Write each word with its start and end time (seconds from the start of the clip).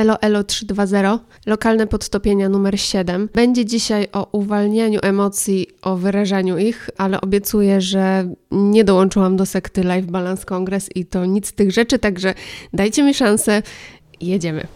Elo 0.00 0.16
Elo 0.20 0.44
320, 0.44 1.18
lokalne 1.46 1.86
podtopienia 1.86 2.48
numer 2.48 2.80
7. 2.80 3.28
Będzie 3.34 3.64
dzisiaj 3.64 4.08
o 4.12 4.28
uwalnianiu 4.32 5.00
emocji, 5.02 5.66
o 5.82 5.96
wyrażaniu 5.96 6.58
ich, 6.58 6.90
ale 6.98 7.20
obiecuję, 7.20 7.80
że 7.80 8.24
nie 8.50 8.84
dołączyłam 8.84 9.36
do 9.36 9.46
sekty 9.46 9.80
Life 9.80 10.02
Balance 10.02 10.44
Congress 10.44 10.88
i 10.94 11.06
to 11.06 11.24
nic 11.24 11.48
z 11.48 11.52
tych 11.52 11.72
rzeczy, 11.72 11.98
także 11.98 12.34
dajcie 12.72 13.02
mi 13.02 13.14
szansę. 13.14 13.62
Jedziemy. 14.20 14.66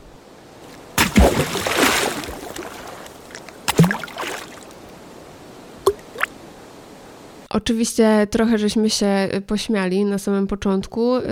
Oczywiście 7.55 8.27
trochę 8.31 8.59
żeśmy 8.59 8.91
się 8.91 9.29
pośmiali 9.47 10.05
na 10.05 10.19
samym 10.19 10.47
początku. 10.47 11.17
Y, 11.17 11.23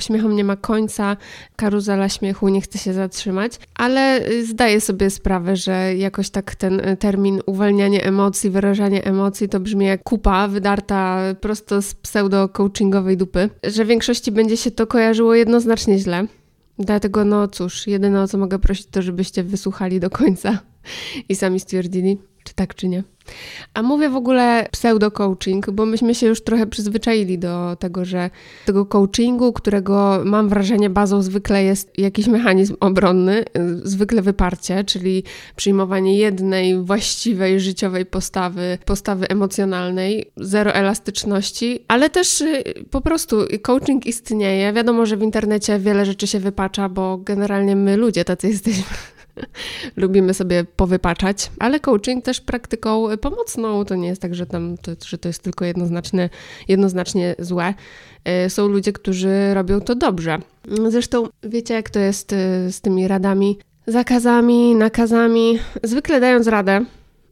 śmiechom 0.00 0.36
nie 0.36 0.44
ma 0.44 0.56
końca, 0.56 1.16
karuzela 1.56 2.08
śmiechu 2.08 2.48
nie 2.48 2.60
chce 2.60 2.78
się 2.78 2.92
zatrzymać, 2.92 3.52
ale 3.74 4.20
zdaję 4.44 4.80
sobie 4.80 5.10
sprawę, 5.10 5.56
że 5.56 5.94
jakoś 5.94 6.30
tak 6.30 6.54
ten 6.54 6.82
termin 6.98 7.40
uwalnianie 7.46 8.04
emocji, 8.04 8.50
wyrażanie 8.50 9.04
emocji 9.04 9.48
to 9.48 9.60
brzmi 9.60 9.86
jak 9.86 10.02
kupa 10.02 10.48
wydarta 10.48 11.20
prosto 11.40 11.82
z 11.82 11.94
pseudo-coachingowej 11.94 13.16
dupy, 13.16 13.50
że 13.64 13.84
większości 13.84 14.32
będzie 14.32 14.56
się 14.56 14.70
to 14.70 14.86
kojarzyło 14.86 15.34
jednoznacznie 15.34 15.98
źle. 15.98 16.26
Dlatego, 16.78 17.24
no 17.24 17.48
cóż, 17.48 17.86
jedyne 17.86 18.22
o 18.22 18.28
co 18.28 18.38
mogę 18.38 18.58
prosić, 18.58 18.86
to 18.86 19.02
żebyście 19.02 19.42
wysłuchali 19.42 20.00
do 20.00 20.10
końca 20.10 20.58
i 21.28 21.36
sami 21.36 21.60
stwierdzili, 21.60 22.18
czy 22.44 22.54
tak, 22.54 22.74
czy 22.74 22.88
nie. 22.88 23.02
A 23.74 23.82
mówię 23.82 24.08
w 24.08 24.16
ogóle 24.16 24.68
pseudo-coaching, 24.72 25.70
bo 25.70 25.86
myśmy 25.86 26.14
się 26.14 26.26
już 26.26 26.40
trochę 26.40 26.66
przyzwyczaili 26.66 27.38
do 27.38 27.76
tego, 27.78 28.04
że 28.04 28.30
tego 28.66 28.86
coachingu, 28.86 29.52
którego 29.52 30.22
mam 30.24 30.48
wrażenie 30.48 30.90
bazą 30.90 31.22
zwykle 31.22 31.64
jest 31.64 31.98
jakiś 31.98 32.26
mechanizm 32.26 32.76
obronny, 32.80 33.44
zwykle 33.84 34.22
wyparcie, 34.22 34.84
czyli 34.84 35.24
przyjmowanie 35.56 36.18
jednej 36.18 36.82
właściwej 36.82 37.60
życiowej 37.60 38.06
postawy, 38.06 38.78
postawy 38.84 39.28
emocjonalnej, 39.28 40.30
zero 40.36 40.74
elastyczności, 40.74 41.84
ale 41.88 42.10
też 42.10 42.40
y, 42.40 42.64
po 42.90 43.00
prostu 43.00 43.36
coaching 43.62 44.06
istnieje. 44.06 44.72
Wiadomo, 44.72 45.06
że 45.06 45.16
w 45.16 45.22
internecie 45.22 45.78
wiele 45.78 46.06
rzeczy 46.06 46.26
się 46.26 46.40
wypacza, 46.40 46.88
bo 46.88 47.18
generalnie 47.18 47.76
my 47.76 47.96
ludzie 47.96 48.24
tacy 48.24 48.48
jesteśmy. 48.48 48.84
lubimy 49.96 50.34
sobie 50.34 50.64
powypaczać, 50.76 51.50
ale 51.58 51.80
coaching 51.80 52.24
też 52.24 52.40
praktyką 52.40 53.16
pomocną. 53.20 53.84
To 53.84 53.94
nie 53.94 54.08
jest 54.08 54.22
tak, 54.22 54.34
że, 54.34 54.46
tam, 54.46 54.78
to, 54.78 54.90
że 55.06 55.18
to 55.18 55.28
jest 55.28 55.42
tylko 55.42 55.64
jednoznacznie, 55.64 56.30
jednoznacznie 56.68 57.34
złe. 57.38 57.74
E, 58.24 58.50
są 58.50 58.68
ludzie, 58.68 58.92
którzy 58.92 59.54
robią 59.54 59.80
to 59.80 59.94
dobrze. 59.94 60.38
Zresztą 60.88 61.28
wiecie, 61.42 61.74
jak 61.74 61.90
to 61.90 61.98
jest 61.98 62.32
e, 62.32 62.72
z 62.72 62.80
tymi 62.80 63.08
radami, 63.08 63.58
zakazami, 63.86 64.74
nakazami. 64.74 65.58
Zwykle 65.82 66.20
dając 66.20 66.46
radę, 66.46 66.84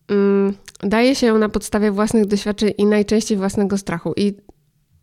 mm, 0.09 0.55
daje 0.81 1.15
się 1.15 1.39
na 1.39 1.49
podstawie 1.49 1.91
własnych 1.91 2.27
doświadczeń 2.27 2.73
i 2.79 2.87
najczęściej 2.87 3.39
własnego 3.39 3.79
strachu. 3.79 4.13
I 4.17 4.35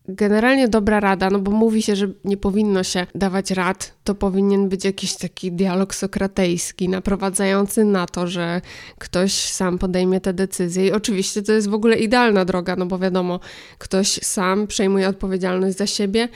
generalnie 0.07 0.67
dobra 0.67 0.99
rada, 0.99 1.29
no 1.29 1.39
bo 1.39 1.51
mówi 1.51 1.81
się, 1.81 1.95
że 1.95 2.07
nie 2.23 2.37
powinno 2.37 2.83
się 2.83 3.07
dawać 3.15 3.51
rad, 3.51 3.93
to 4.03 4.15
powinien 4.15 4.69
być 4.69 4.85
jakiś 4.85 5.15
taki 5.15 5.51
dialog 5.51 5.95
sokratejski, 5.95 6.89
naprowadzający 6.89 7.83
na 7.85 8.05
to, 8.05 8.27
że 8.27 8.61
ktoś 8.97 9.33
sam 9.33 9.77
podejmie 9.77 10.21
te 10.21 10.33
decyzje. 10.33 10.87
I 10.87 10.91
oczywiście 10.91 11.41
to 11.41 11.51
jest 11.51 11.69
w 11.69 11.73
ogóle 11.73 11.97
idealna 11.97 12.45
droga, 12.45 12.75
no 12.75 12.85
bo 12.85 12.99
wiadomo, 12.99 13.39
ktoś 13.77 14.07
sam 14.07 14.67
przejmuje 14.67 15.09
odpowiedzialność 15.09 15.77
za 15.77 15.87
siebie, 15.87 16.29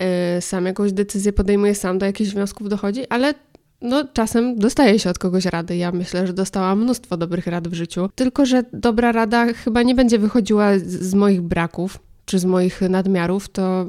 yy, 0.00 0.06
sam 0.40 0.66
jakąś 0.66 0.92
decyzję 0.92 1.32
podejmuje, 1.32 1.74
sam 1.74 1.98
do 1.98 2.06
jakichś 2.06 2.30
wniosków 2.30 2.68
dochodzi, 2.68 3.06
ale 3.08 3.34
no, 3.82 4.04
czasem 4.12 4.58
dostaje 4.58 4.98
się 4.98 5.10
od 5.10 5.18
kogoś 5.18 5.44
rady. 5.44 5.76
Ja 5.76 5.92
myślę, 5.92 6.26
że 6.26 6.32
dostałam 6.32 6.82
mnóstwo 6.82 7.16
dobrych 7.16 7.46
rad 7.46 7.68
w 7.68 7.74
życiu. 7.74 8.08
Tylko, 8.14 8.46
że 8.46 8.64
dobra 8.72 9.12
rada 9.12 9.52
chyba 9.52 9.82
nie 9.82 9.94
będzie 9.94 10.18
wychodziła 10.18 10.78
z, 10.78 10.84
z 10.84 11.14
moich 11.14 11.42
braków, 11.42 11.98
czy 12.30 12.38
z 12.38 12.44
moich 12.44 12.80
nadmiarów, 12.80 13.48
to 13.48 13.86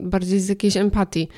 bardziej 0.00 0.40
z 0.40 0.48
jakiejś 0.48 0.76
empatii 0.76 1.28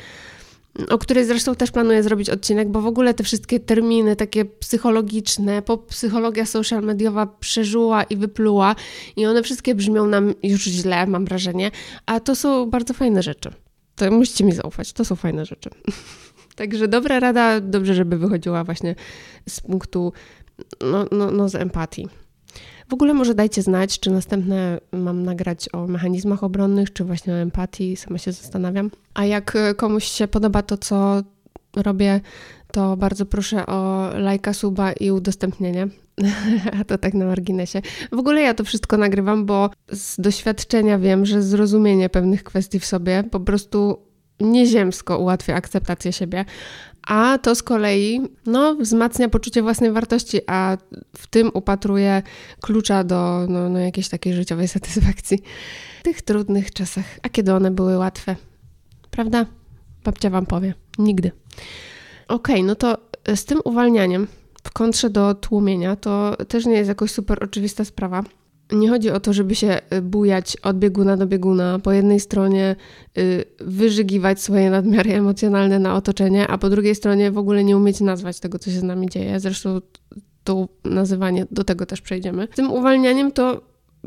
o 0.89 0.99
której 0.99 1.25
zresztą 1.25 1.55
też 1.55 1.71
planuję 1.71 2.03
zrobić 2.03 2.31
odcinek, 2.31 2.69
bo 2.69 2.81
w 2.81 2.87
ogóle 2.87 3.15
te 3.15 3.25
wszystkie 3.25 3.61
terminy 3.61 4.17
takie 4.17 4.45
psychologiczne, 4.45 5.63
po 5.63 5.79
psychologia 5.79 6.47
social 6.47 6.83
mediowa 6.83 7.27
przeżyła 7.27 8.03
i 8.03 8.17
wypluła 8.17 8.77
i 9.17 9.27
one 9.27 9.43
wszystkie 9.43 9.75
brzmią 9.75 10.07
nam 10.07 10.35
już 10.43 10.65
źle, 10.65 11.07
mam 11.07 11.25
wrażenie, 11.25 11.71
a 12.07 12.21
to 12.21 12.35
są 12.37 12.71
bardzo 12.71 12.95
fajne 12.95 13.23
rzeczy. 13.23 13.53
To 13.97 14.11
musicie 14.11 14.45
mi 14.45 14.53
zaufać, 14.53 14.93
to 14.93 15.05
są 15.05 15.17
fajne 15.17 15.47
rzeczy. 15.47 15.71
Także 16.57 16.89
dobra 16.89 17.21
rada, 17.21 17.61
dobrze, 17.61 17.95
żeby 17.95 18.19
wychodziła 18.19 18.65
właśnie 18.65 18.95
z 19.49 19.61
punktu, 19.61 20.13
no, 20.81 21.07
no, 21.13 21.31
no 21.31 21.49
z 21.49 21.55
empatii. 21.55 22.09
W 22.91 22.95
ogóle 22.95 23.15
może 23.15 23.35
dajcie 23.35 23.63
znać, 23.63 24.01
czy 24.01 24.11
następne 24.11 24.81
mam 24.93 25.23
nagrać 25.23 25.69
o 25.73 25.87
mechanizmach 25.87 26.45
obronnych, 26.45 26.93
czy 26.93 27.05
właśnie 27.05 27.33
o 27.33 27.37
empatii, 27.37 27.97
sama 27.97 28.19
się 28.19 28.33
zastanawiam. 28.33 28.91
A 29.15 29.25
jak 29.25 29.59
komuś 29.77 30.05
się 30.05 30.29
podoba 30.29 30.63
to, 30.63 30.79
co 30.79 31.23
robię, 31.77 32.21
to 32.73 32.97
bardzo 32.97 33.27
proszę 33.27 33.67
o 33.67 34.11
lajka, 34.19 34.53
suba 34.53 34.93
i 34.93 35.11
udostępnienie. 35.11 35.89
A 36.81 36.85
to 36.85 36.99
tak 36.99 37.15
na 37.15 37.25
marginesie. 37.25 37.83
W 38.13 38.19
ogóle 38.19 38.41
ja 38.41 38.55
to 38.55 38.65
wszystko 38.65 38.97
nagrywam, 38.97 39.47
bo 39.47 39.71
z 39.93 40.21
doświadczenia 40.21 40.99
wiem, 40.99 41.27
że 41.27 41.43
zrozumienie 41.43 42.09
pewnych 42.09 42.45
kwestii 42.45 42.81
w 42.81 42.87
sobie 42.87 43.25
po 43.31 43.41
prostu 43.41 43.99
nieziemsko 44.41 45.19
ułatwia 45.19 45.55
akceptację 45.55 46.13
siebie, 46.13 46.45
a 47.07 47.39
to 47.39 47.55
z 47.55 47.63
kolei 47.63 48.21
no, 48.47 48.75
wzmacnia 48.75 49.29
poczucie 49.29 49.63
własnej 49.63 49.93
wartości, 49.93 50.41
a 50.47 50.77
w 51.17 51.27
tym 51.27 51.51
upatruje 51.55 52.23
klucza 52.61 53.05
do 53.05 53.47
no, 53.49 53.69
no, 53.69 53.79
jakiejś 53.79 54.09
takiej 54.09 54.35
życiowej 54.35 54.69
satysfakcji 54.79 55.39
w 56.01 56.03
tych 56.03 56.23
trudnych 56.23 56.73
czasach. 56.73 57.05
A 57.23 57.29
kiedy 57.29 57.55
one 57.55 57.71
były 57.71 57.99
łatwe? 57.99 58.37
Prawda? 59.11 59.47
Babcia 60.05 60.31
wam 60.31 60.47
powie. 60.47 60.75
Nigdy. 60.99 61.31
Okej, 62.29 62.55
okay, 62.57 62.67
no 62.67 62.75
to 62.75 62.99
z 63.35 63.45
tym 63.45 63.61
uwalnianiem 63.65 64.27
w 64.65 64.71
kontrze 64.71 65.11
do 65.11 65.35
tłumienia 65.35 65.97
to 65.97 66.37
też 66.49 66.67
nie 66.67 66.75
jest 66.75 66.89
jakoś 66.89 67.11
super 67.11 67.45
oczywista 67.45 67.85
sprawa 67.85 68.25
nie 68.73 68.89
chodzi 68.89 69.11
o 69.11 69.21
to, 69.21 69.33
żeby 69.33 69.55
się 69.55 69.81
y, 69.95 70.03
bujać 70.03 70.57
od 70.57 70.79
bieguna 70.79 71.17
do 71.17 71.27
bieguna, 71.27 71.79
po 71.79 71.93
jednej 71.93 72.21
stronie 72.21 72.77
y, 73.19 73.45
wyżygiwać 73.61 74.41
swoje 74.41 74.71
nadmiary 74.71 75.15
emocjonalne 75.15 75.79
na 75.79 75.95
otoczenie, 75.95 76.49
a 76.49 76.59
po 76.59 76.71
drugiej 76.71 76.95
stronie 76.95 77.31
w 77.31 77.39
ogóle 77.39 77.65
nie 77.65 77.77
umieć 77.77 78.01
nazwać 78.01 78.41
tego, 78.41 78.59
co 78.59 78.71
się 78.71 78.79
z 78.79 78.83
nami 78.83 79.09
dzieje. 79.09 79.41
Zresztą 79.41 79.81
to 80.45 80.69
nazywanie, 80.85 81.47
do 81.51 81.65
tego 81.65 81.87
też 81.87 82.01
przejdziemy. 82.01 82.49
Z 82.53 82.57
tym 82.57 82.73
uwalnianiem 82.73 83.33
to 83.33 83.61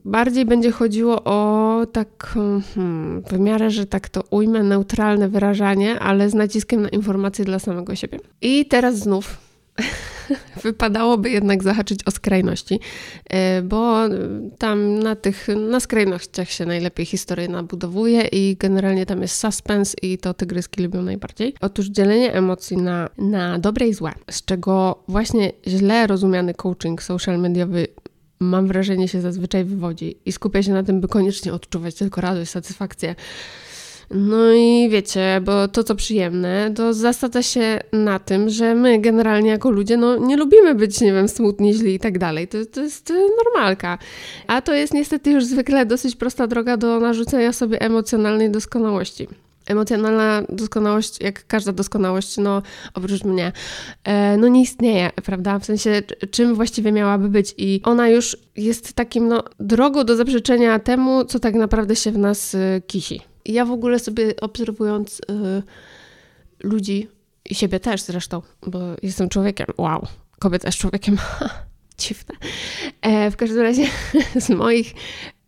bardziej 0.05 0.45
będzie 0.45 0.71
chodziło 0.71 1.23
o 1.23 1.81
tak 1.91 2.33
hmm, 2.73 3.23
w 3.23 3.71
że 3.71 3.85
tak 3.85 4.09
to 4.09 4.23
ujmę, 4.29 4.63
neutralne 4.63 5.29
wyrażanie, 5.29 5.99
ale 5.99 6.29
z 6.29 6.33
naciskiem 6.33 6.81
na 6.81 6.89
informacje 6.89 7.45
dla 7.45 7.59
samego 7.59 7.95
siebie. 7.95 8.19
I 8.41 8.65
teraz 8.65 8.95
znów 8.95 9.37
wypadałoby 10.63 11.29
jednak 11.29 11.63
zahaczyć 11.63 11.99
o 12.05 12.11
skrajności, 12.11 12.79
e, 13.29 13.61
bo 13.61 13.97
tam 14.57 14.99
na 14.99 15.15
tych, 15.15 15.47
na 15.69 15.79
skrajnościach 15.79 16.49
się 16.49 16.65
najlepiej 16.65 17.05
historię 17.05 17.47
nabudowuje 17.47 18.21
i 18.21 18.57
generalnie 18.59 19.05
tam 19.05 19.21
jest 19.21 19.39
suspense 19.39 19.97
i 20.01 20.17
to 20.17 20.33
tygryski 20.33 20.83
lubią 20.83 21.01
najbardziej. 21.01 21.53
Otóż 21.61 21.87
dzielenie 21.87 22.33
emocji 22.33 22.77
na, 22.77 23.09
na 23.17 23.59
dobre 23.59 23.87
i 23.87 23.93
złe, 23.93 24.11
z 24.31 24.45
czego 24.45 25.03
właśnie 25.07 25.51
źle 25.67 26.07
rozumiany 26.07 26.53
coaching 26.53 27.03
social 27.03 27.39
mediowy 27.39 27.87
mam 28.39 28.67
wrażenie 28.67 29.07
się 29.07 29.21
zazwyczaj 29.21 29.63
wywodzi 29.63 30.17
i 30.25 30.31
skupia 30.31 30.63
się 30.63 30.71
na 30.71 30.83
tym, 30.83 31.01
by 31.01 31.07
koniecznie 31.07 31.53
odczuwać 31.53 31.95
tylko 31.95 32.21
radość, 32.21 32.51
satysfakcję, 32.51 33.15
no 34.13 34.53
i 34.53 34.89
wiecie, 34.89 35.41
bo 35.45 35.67
to 35.67 35.83
co 35.83 35.95
przyjemne, 35.95 36.71
to 36.75 36.93
zasadza 36.93 37.43
się 37.43 37.79
na 37.93 38.19
tym, 38.19 38.49
że 38.49 38.75
my 38.75 38.99
generalnie 38.99 39.49
jako 39.49 39.71
ludzie, 39.71 39.97
no 39.97 40.17
nie 40.17 40.37
lubimy 40.37 40.75
być, 40.75 41.01
nie 41.01 41.13
wiem, 41.13 41.27
smutni, 41.27 41.73
źli 41.73 41.95
i 41.95 41.99
tak 41.99 42.17
dalej. 42.17 42.47
To, 42.47 42.57
to 42.65 42.81
jest 42.81 43.13
normalka. 43.45 43.97
A 44.47 44.61
to 44.61 44.73
jest 44.73 44.93
niestety 44.93 45.31
już 45.31 45.45
zwykle 45.45 45.85
dosyć 45.85 46.15
prosta 46.15 46.47
droga 46.47 46.77
do 46.77 46.99
narzucenia 46.99 47.53
sobie 47.53 47.81
emocjonalnej 47.81 48.51
doskonałości. 48.51 49.27
Emocjonalna 49.67 50.43
doskonałość, 50.49 51.21
jak 51.21 51.47
każda 51.47 51.71
doskonałość, 51.71 52.37
no 52.37 52.61
oprócz 52.93 53.23
mnie, 53.23 53.51
e, 54.03 54.37
no 54.37 54.47
nie 54.47 54.61
istnieje, 54.61 55.11
prawda? 55.25 55.59
W 55.59 55.65
sensie, 55.65 56.01
czym 56.31 56.55
właściwie 56.55 56.91
miałaby 56.91 57.29
być, 57.29 57.53
i 57.57 57.81
ona 57.83 58.09
już 58.09 58.37
jest 58.55 58.93
takim, 58.93 59.27
no, 59.27 59.43
drogą 59.59 60.03
do 60.03 60.15
zaprzeczenia 60.15 60.79
temu, 60.79 61.25
co 61.25 61.39
tak 61.39 61.55
naprawdę 61.55 61.95
się 61.95 62.11
w 62.11 62.17
nas 62.17 62.53
y, 62.53 62.81
kisi 62.87 63.32
ja 63.45 63.65
w 63.65 63.71
ogóle 63.71 63.99
sobie 63.99 64.35
obserwując 64.41 65.19
y, 65.19 65.63
ludzi 66.63 67.07
i 67.49 67.55
siebie 67.55 67.79
też 67.79 68.01
zresztą, 68.01 68.41
bo 68.67 68.79
jestem 69.03 69.29
człowiekiem, 69.29 69.67
wow, 69.77 70.07
kobieta 70.39 70.67
jest 70.67 70.77
człowiekiem, 70.77 71.17
dziwne. 71.97 72.35
E, 73.01 73.31
w 73.31 73.35
każdym 73.35 73.61
razie 73.61 73.87
z 74.45 74.49
moich 74.49 74.93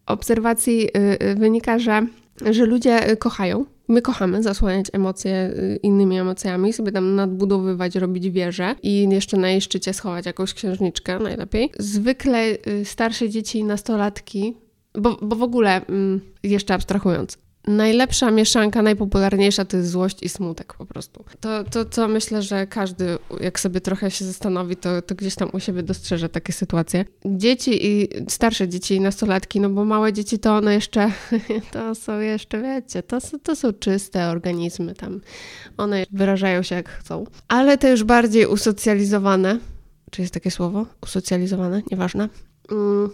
obserwacji 0.05 0.87
y, 0.97 1.23
y, 1.23 1.35
wynika, 1.35 1.79
że, 1.79 2.07
że 2.51 2.65
ludzie 2.65 3.17
kochają 3.17 3.65
My 3.87 4.01
kochamy 4.01 4.43
zasłaniać 4.43 4.85
emocje 4.93 5.31
y, 5.33 5.79
innymi 5.83 6.19
emocjami, 6.19 6.73
sobie 6.73 6.91
tam 6.91 7.15
nadbudowywać, 7.15 7.95
robić 7.95 8.29
wieże 8.29 8.75
i 8.83 9.09
jeszcze 9.09 9.37
na 9.37 9.49
jej 9.49 9.61
szczycie 9.61 9.93
schować 9.93 10.25
jakąś 10.25 10.53
księżniczkę 10.53 11.19
najlepiej. 11.19 11.71
Zwykle 11.79 12.57
y, 12.67 12.85
starsze 12.85 13.29
dzieci 13.29 13.59
i 13.59 13.63
nastolatki, 13.63 14.57
bo, 14.93 15.17
bo 15.21 15.35
w 15.35 15.43
ogóle, 15.43 15.85
mm, 15.85 16.21
jeszcze 16.43 16.73
abstrahując, 16.73 17.37
najlepsza 17.67 18.31
mieszanka, 18.31 18.81
najpopularniejsza 18.81 19.65
to 19.65 19.77
jest 19.77 19.89
złość 19.89 20.23
i 20.23 20.29
smutek 20.29 20.73
po 20.73 20.85
prostu. 20.85 21.25
To, 21.39 21.63
to 21.63 21.85
co 21.85 22.07
myślę, 22.07 22.41
że 22.41 22.67
każdy, 22.67 23.17
jak 23.39 23.59
sobie 23.59 23.81
trochę 23.81 24.11
się 24.11 24.25
zastanowi, 24.25 24.75
to, 24.75 25.01
to 25.01 25.15
gdzieś 25.15 25.35
tam 25.35 25.49
u 25.53 25.59
siebie 25.59 25.83
dostrzeże 25.83 26.29
takie 26.29 26.53
sytuacje. 26.53 27.05
Dzieci 27.25 27.85
i 27.85 28.09
starsze 28.29 28.67
dzieci 28.67 28.95
i 28.95 28.99
nastolatki, 28.99 29.59
no 29.59 29.69
bo 29.69 29.85
małe 29.85 30.13
dzieci 30.13 30.39
to 30.39 30.55
one 30.55 30.73
jeszcze, 30.73 31.11
to 31.73 31.95
są 31.95 32.19
jeszcze, 32.19 32.61
wiecie, 32.61 33.03
to, 33.03 33.17
to 33.43 33.55
są 33.55 33.73
czyste 33.73 34.29
organizmy 34.29 34.93
tam. 34.95 35.21
One 35.77 36.05
wyrażają 36.11 36.63
się 36.63 36.75
jak 36.75 36.89
chcą. 36.89 37.25
Ale 37.47 37.77
te 37.77 37.89
już 37.89 38.03
bardziej 38.03 38.45
usocjalizowane, 38.45 39.59
czy 40.11 40.21
jest 40.21 40.33
takie 40.33 40.51
słowo? 40.51 40.85
Usocjalizowane? 41.03 41.81
Nieważne. 41.91 42.29
Mm, 42.71 43.09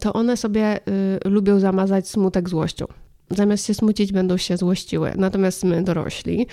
to 0.00 0.12
one 0.12 0.36
sobie 0.36 0.80
y, 1.24 1.28
lubią 1.28 1.60
zamazać 1.60 2.08
smutek 2.08 2.48
złością 2.48 2.86
zamiast 3.36 3.66
się 3.66 3.74
smucić, 3.74 4.12
będą 4.12 4.36
się 4.36 4.56
złościły. 4.56 5.12
Natomiast 5.16 5.64
my, 5.64 5.82
dorośli, 5.82 6.46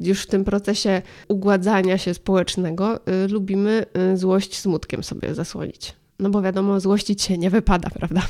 już 0.00 0.22
w 0.22 0.26
tym 0.26 0.44
procesie 0.44 1.02
ugładzania 1.28 1.98
się 1.98 2.14
społecznego, 2.14 3.00
y, 3.24 3.28
lubimy 3.28 3.86
y, 4.12 4.16
złość 4.16 4.58
smutkiem 4.58 5.02
sobie 5.02 5.34
zasłonić. 5.34 5.92
No 6.18 6.30
bo 6.30 6.42
wiadomo, 6.42 6.80
złościć 6.80 7.22
się 7.22 7.38
nie 7.38 7.50
wypada, 7.50 7.90
prawda? 7.90 8.22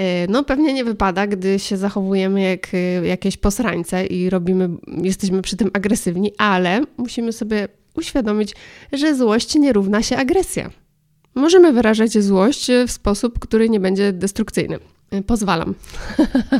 Y, 0.00 0.26
no 0.28 0.44
pewnie 0.44 0.72
nie 0.72 0.84
wypada, 0.84 1.26
gdy 1.26 1.58
się 1.58 1.76
zachowujemy 1.76 2.42
jak 2.42 2.72
jakieś 3.02 3.36
posrańce 3.36 4.06
i 4.06 4.30
robimy, 4.30 4.68
jesteśmy 5.02 5.42
przy 5.42 5.56
tym 5.56 5.70
agresywni, 5.72 6.32
ale 6.38 6.80
musimy 6.96 7.32
sobie 7.32 7.68
uświadomić, 7.96 8.54
że 8.92 9.14
złość 9.14 9.54
nie 9.54 9.72
równa 9.72 10.02
się 10.02 10.16
agresja. 10.16 10.70
Możemy 11.34 11.72
wyrażać 11.72 12.18
złość 12.18 12.70
w 12.86 12.90
sposób, 12.90 13.38
który 13.38 13.68
nie 13.68 13.80
będzie 13.80 14.12
destrukcyjny. 14.12 14.78
Y, 15.14 15.22
pozwalam. 15.22 15.74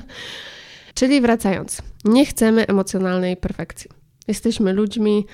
Czyli 0.94 1.20
wracając, 1.20 1.82
nie 2.04 2.26
chcemy 2.26 2.66
emocjonalnej 2.66 3.36
perfekcji. 3.36 3.90
Jesteśmy 4.28 4.72
ludźmi, 4.72 5.26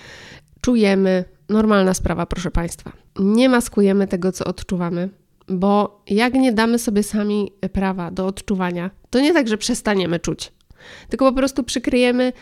czujemy, 0.61 1.25
normalna 1.49 1.95
sprawa, 1.95 2.27
proszę 2.27 2.51
Państwa. 2.51 2.93
Nie 3.19 3.49
maskujemy 3.49 4.07
tego, 4.07 4.33
co 4.33 4.45
odczuwamy, 4.45 5.09
bo 5.49 6.03
jak 6.07 6.35
nie 6.35 6.53
damy 6.53 6.79
sobie 6.79 7.03
sami 7.03 7.53
prawa 7.73 8.11
do 8.11 8.27
odczuwania, 8.27 8.91
to 9.11 9.21
nie 9.21 9.35
tak, 9.35 9.49
że 9.49 9.59
przestaniemy 9.59 10.21
czuć, 10.21 10.53
tylko 11.09 11.33
po 11.33 11.37
prostu 11.37 11.65
przykryjemy 11.65 12.33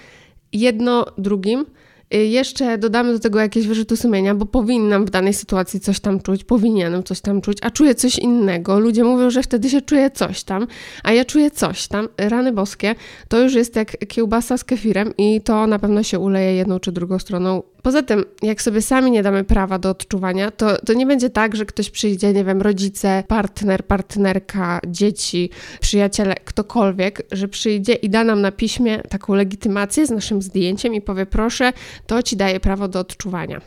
jedno 0.53 1.07
drugim 1.19 1.67
jeszcze 2.11 2.79
dodamy 2.79 3.13
do 3.13 3.19
tego 3.19 3.41
jakieś 3.41 3.67
wyrzuty 3.67 3.97
sumienia, 3.97 4.35
bo 4.35 4.47
powinnam 4.47 5.05
w 5.07 5.11
danej 5.11 5.35
sytuacji 5.35 5.81
coś 5.81 6.01
tam 6.01 6.21
czuć, 6.21 6.45
powinienem 6.45 7.05
coś 7.05 7.21
tam 7.21 7.41
czuć, 7.41 7.59
a 7.63 7.71
czuję 7.71 7.95
coś 7.95 8.19
innego. 8.19 8.81
Ludzie 8.81 9.05
mówią, 9.05 9.31
że 9.31 9.43
wtedy 9.43 9.71
się 9.71 9.81
czuje 9.81 10.11
coś 10.11 10.45
tam, 10.45 10.67
a 11.03 11.13
ja 11.13 11.25
czuję 11.25 11.51
coś 11.51 11.89
tam. 11.89 12.09
Rany 12.19 12.53
boskie 12.53 12.95
to 13.29 13.41
już 13.41 13.55
jest 13.55 13.77
jak 13.77 14.09
kiełbasa 14.09 14.57
z 14.57 14.65
kefirem 14.65 15.13
i 15.19 15.41
to 15.41 15.67
na 15.67 15.79
pewno 15.79 16.03
się 16.03 16.19
uleje 16.19 16.55
jedną 16.55 16.81
czy 16.81 16.93
drugą 16.93 17.19
stroną 17.19 17.63
Poza 17.87 18.03
tym, 18.03 18.25
jak 18.43 18.63
sobie 18.63 18.83
sami 18.83 19.11
nie 19.11 19.23
damy 19.23 19.45
prawa 19.45 19.79
do 19.79 19.91
odczuwania, 19.91 20.51
to, 20.51 20.77
to 20.87 20.93
nie 20.93 21.07
będzie 21.07 21.31
tak, 21.31 21.57
że 21.57 21.67
ktoś 21.67 21.91
przyjdzie, 21.91 22.33
nie 22.33 22.45
wiem, 22.45 22.63
rodzice, 22.63 23.25
partner, 23.29 23.85
partnerka, 23.85 24.81
dzieci, 24.87 25.51
przyjaciele, 25.81 26.35
ktokolwiek, 26.45 27.23
że 27.33 27.49
przyjdzie 27.49 27.93
i 27.93 28.11
da 28.11 28.25
nam 28.25 28.41
na 28.41 28.53
piśmie 28.53 28.99
taką 28.99 29.35
legitymację 29.35 30.07
z 30.07 30.11
naszym 30.11 30.43
zdjęciem 30.43 30.95
i 30.95 31.01
powie: 31.01 31.27
Proszę, 31.27 31.73
to 32.07 32.23
ci 32.23 32.37
daje 32.37 32.61
prawo 32.61 32.89
do 32.89 33.01
odczuwania. 33.01 33.61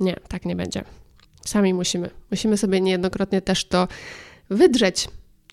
Nie, 0.00 0.16
tak 0.28 0.44
nie 0.44 0.56
będzie. 0.56 0.84
Sami 1.44 1.74
musimy. 1.74 2.10
Musimy 2.30 2.56
sobie 2.56 2.80
niejednokrotnie 2.80 3.40
też 3.40 3.64
to 3.64 3.88
wydrzeć 4.50 5.08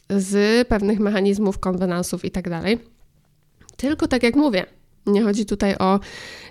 z 0.09 0.67
pewnych 0.67 0.99
mechanizmów, 0.99 1.59
konwenansów 1.59 2.25
i 2.25 2.31
tak 2.31 2.49
dalej. 2.49 2.79
Tylko 3.77 4.07
tak 4.07 4.23
jak 4.23 4.35
mówię, 4.35 4.65
nie 5.05 5.23
chodzi 5.23 5.45
tutaj 5.45 5.75
o 5.77 5.99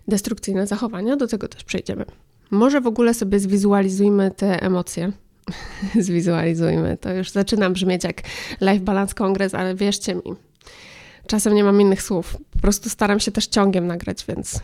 destrukcyjne 0.08 0.66
zachowania, 0.66 1.16
do 1.16 1.26
tego 1.26 1.48
też 1.48 1.64
przejdziemy. 1.64 2.04
Może 2.50 2.80
w 2.80 2.86
ogóle 2.86 3.14
sobie 3.14 3.40
zwizualizujmy 3.40 4.30
te 4.30 4.62
emocje. 4.62 5.12
zwizualizujmy. 6.00 6.96
To 7.00 7.12
już 7.14 7.30
zaczynam 7.30 7.72
brzmieć 7.72 8.04
jak 8.04 8.22
Life 8.60 8.80
Balance 8.80 9.14
Kongres, 9.14 9.54
ale 9.54 9.74
wierzcie 9.74 10.14
mi, 10.14 10.22
czasem 11.26 11.54
nie 11.54 11.64
mam 11.64 11.80
innych 11.80 12.02
słów. 12.02 12.36
Po 12.50 12.58
prostu 12.58 12.88
staram 12.88 13.20
się 13.20 13.30
też 13.30 13.46
ciągiem 13.46 13.86
nagrać, 13.86 14.24
więc 14.28 14.60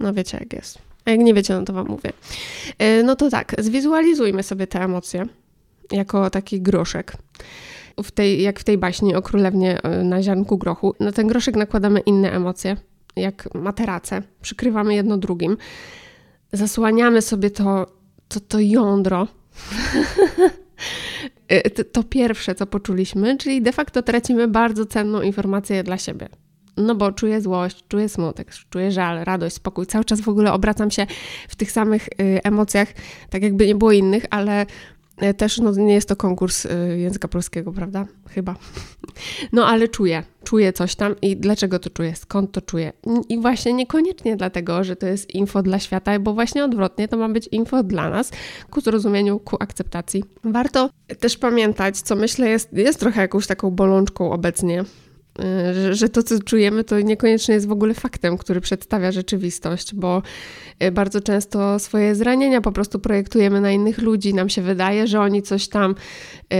no 0.00 0.12
wiecie 0.12 0.38
jak 0.40 0.52
jest. 0.52 0.78
A 1.04 1.10
jak 1.10 1.20
nie 1.20 1.34
wiecie, 1.34 1.54
no 1.54 1.64
to 1.64 1.72
wam 1.72 1.86
mówię. 1.86 2.12
E, 2.78 3.02
no 3.02 3.16
to 3.16 3.30
tak, 3.30 3.54
zwizualizujmy 3.58 4.42
sobie 4.42 4.66
te 4.66 4.80
emocje 4.80 5.26
jako 5.92 6.30
taki 6.30 6.60
groszek. 6.60 7.12
W 8.02 8.10
tej, 8.10 8.42
jak 8.42 8.60
w 8.60 8.64
tej 8.64 8.78
baśni 8.78 9.14
o 9.14 9.22
królewnie 9.22 9.82
e, 9.82 10.04
na 10.04 10.22
ziarnku 10.22 10.58
grochu. 10.58 10.94
Na 11.00 11.12
ten 11.12 11.26
groszek 11.26 11.56
nakładamy 11.56 12.00
inne 12.00 12.32
emocje, 12.32 12.76
jak 13.16 13.54
materace, 13.54 14.22
przykrywamy 14.42 14.94
jedno 14.94 15.18
drugim, 15.18 15.56
zasłaniamy 16.52 17.22
sobie 17.22 17.50
to, 17.50 17.86
to, 18.28 18.40
to 18.40 18.58
jądro, 18.60 19.26
to, 21.74 21.84
to 21.84 22.02
pierwsze, 22.02 22.54
co 22.54 22.66
poczuliśmy, 22.66 23.36
czyli 23.36 23.62
de 23.62 23.72
facto 23.72 24.02
tracimy 24.02 24.48
bardzo 24.48 24.86
cenną 24.86 25.20
informację 25.20 25.82
dla 25.82 25.98
siebie. 25.98 26.28
No 26.78 26.94
bo 26.94 27.12
czuję 27.12 27.40
złość, 27.40 27.84
czuję 27.88 28.08
smutek, 28.08 28.50
czuję 28.70 28.92
żal, 28.92 29.24
radość, 29.24 29.56
spokój. 29.56 29.86
Cały 29.86 30.04
czas 30.04 30.20
w 30.20 30.28
ogóle 30.28 30.52
obracam 30.52 30.90
się 30.90 31.06
w 31.48 31.56
tych 31.56 31.72
samych 31.72 32.08
y, 32.08 32.40
emocjach, 32.44 32.88
tak 33.30 33.42
jakby 33.42 33.66
nie 33.66 33.74
było 33.74 33.92
innych, 33.92 34.24
ale 34.30 34.66
E, 35.20 35.34
też 35.34 35.58
no, 35.58 35.72
nie 35.72 35.94
jest 35.94 36.08
to 36.08 36.16
konkurs 36.16 36.66
e, 36.66 36.98
języka 36.98 37.28
polskiego, 37.28 37.72
prawda? 37.72 38.06
Chyba. 38.28 38.54
No 39.52 39.66
ale 39.66 39.88
czuję, 39.88 40.22
czuję 40.44 40.72
coś 40.72 40.94
tam 40.94 41.14
i 41.22 41.36
dlaczego 41.36 41.78
to 41.78 41.90
czuję, 41.90 42.16
skąd 42.16 42.52
to 42.52 42.62
czuję. 42.62 42.92
I 43.28 43.38
właśnie 43.38 43.72
niekoniecznie 43.72 44.36
dlatego, 44.36 44.84
że 44.84 44.96
to 44.96 45.06
jest 45.06 45.34
info 45.34 45.62
dla 45.62 45.78
świata, 45.78 46.18
bo 46.18 46.34
właśnie 46.34 46.64
odwrotnie 46.64 47.08
to 47.08 47.16
ma 47.16 47.28
być 47.28 47.48
info 47.52 47.82
dla 47.82 48.10
nas 48.10 48.32
ku 48.70 48.80
zrozumieniu, 48.80 49.38
ku 49.38 49.56
akceptacji. 49.60 50.24
Warto 50.44 50.90
też 51.20 51.36
pamiętać, 51.36 52.00
co 52.00 52.16
myślę 52.16 52.48
jest, 52.48 52.72
jest 52.72 53.00
trochę 53.00 53.20
jakąś 53.20 53.46
taką 53.46 53.70
bolączką 53.70 54.32
obecnie, 54.32 54.84
Y, 54.84 55.07
że, 55.74 55.94
że 55.94 56.08
to, 56.08 56.22
co 56.22 56.38
czujemy, 56.38 56.84
to 56.84 57.00
niekoniecznie 57.00 57.54
jest 57.54 57.68
w 57.68 57.72
ogóle 57.72 57.94
faktem, 57.94 58.38
który 58.38 58.60
przedstawia 58.60 59.12
rzeczywistość, 59.12 59.94
bo 59.94 60.22
y, 60.82 60.92
bardzo 60.92 61.20
często 61.20 61.78
swoje 61.78 62.14
zranienia 62.14 62.60
po 62.60 62.72
prostu 62.72 62.98
projektujemy 62.98 63.60
na 63.60 63.70
innych 63.70 63.98
ludzi. 63.98 64.34
Nam 64.34 64.48
się 64.48 64.62
wydaje, 64.62 65.06
że 65.06 65.20
oni 65.20 65.42
coś 65.42 65.68
tam 65.68 65.94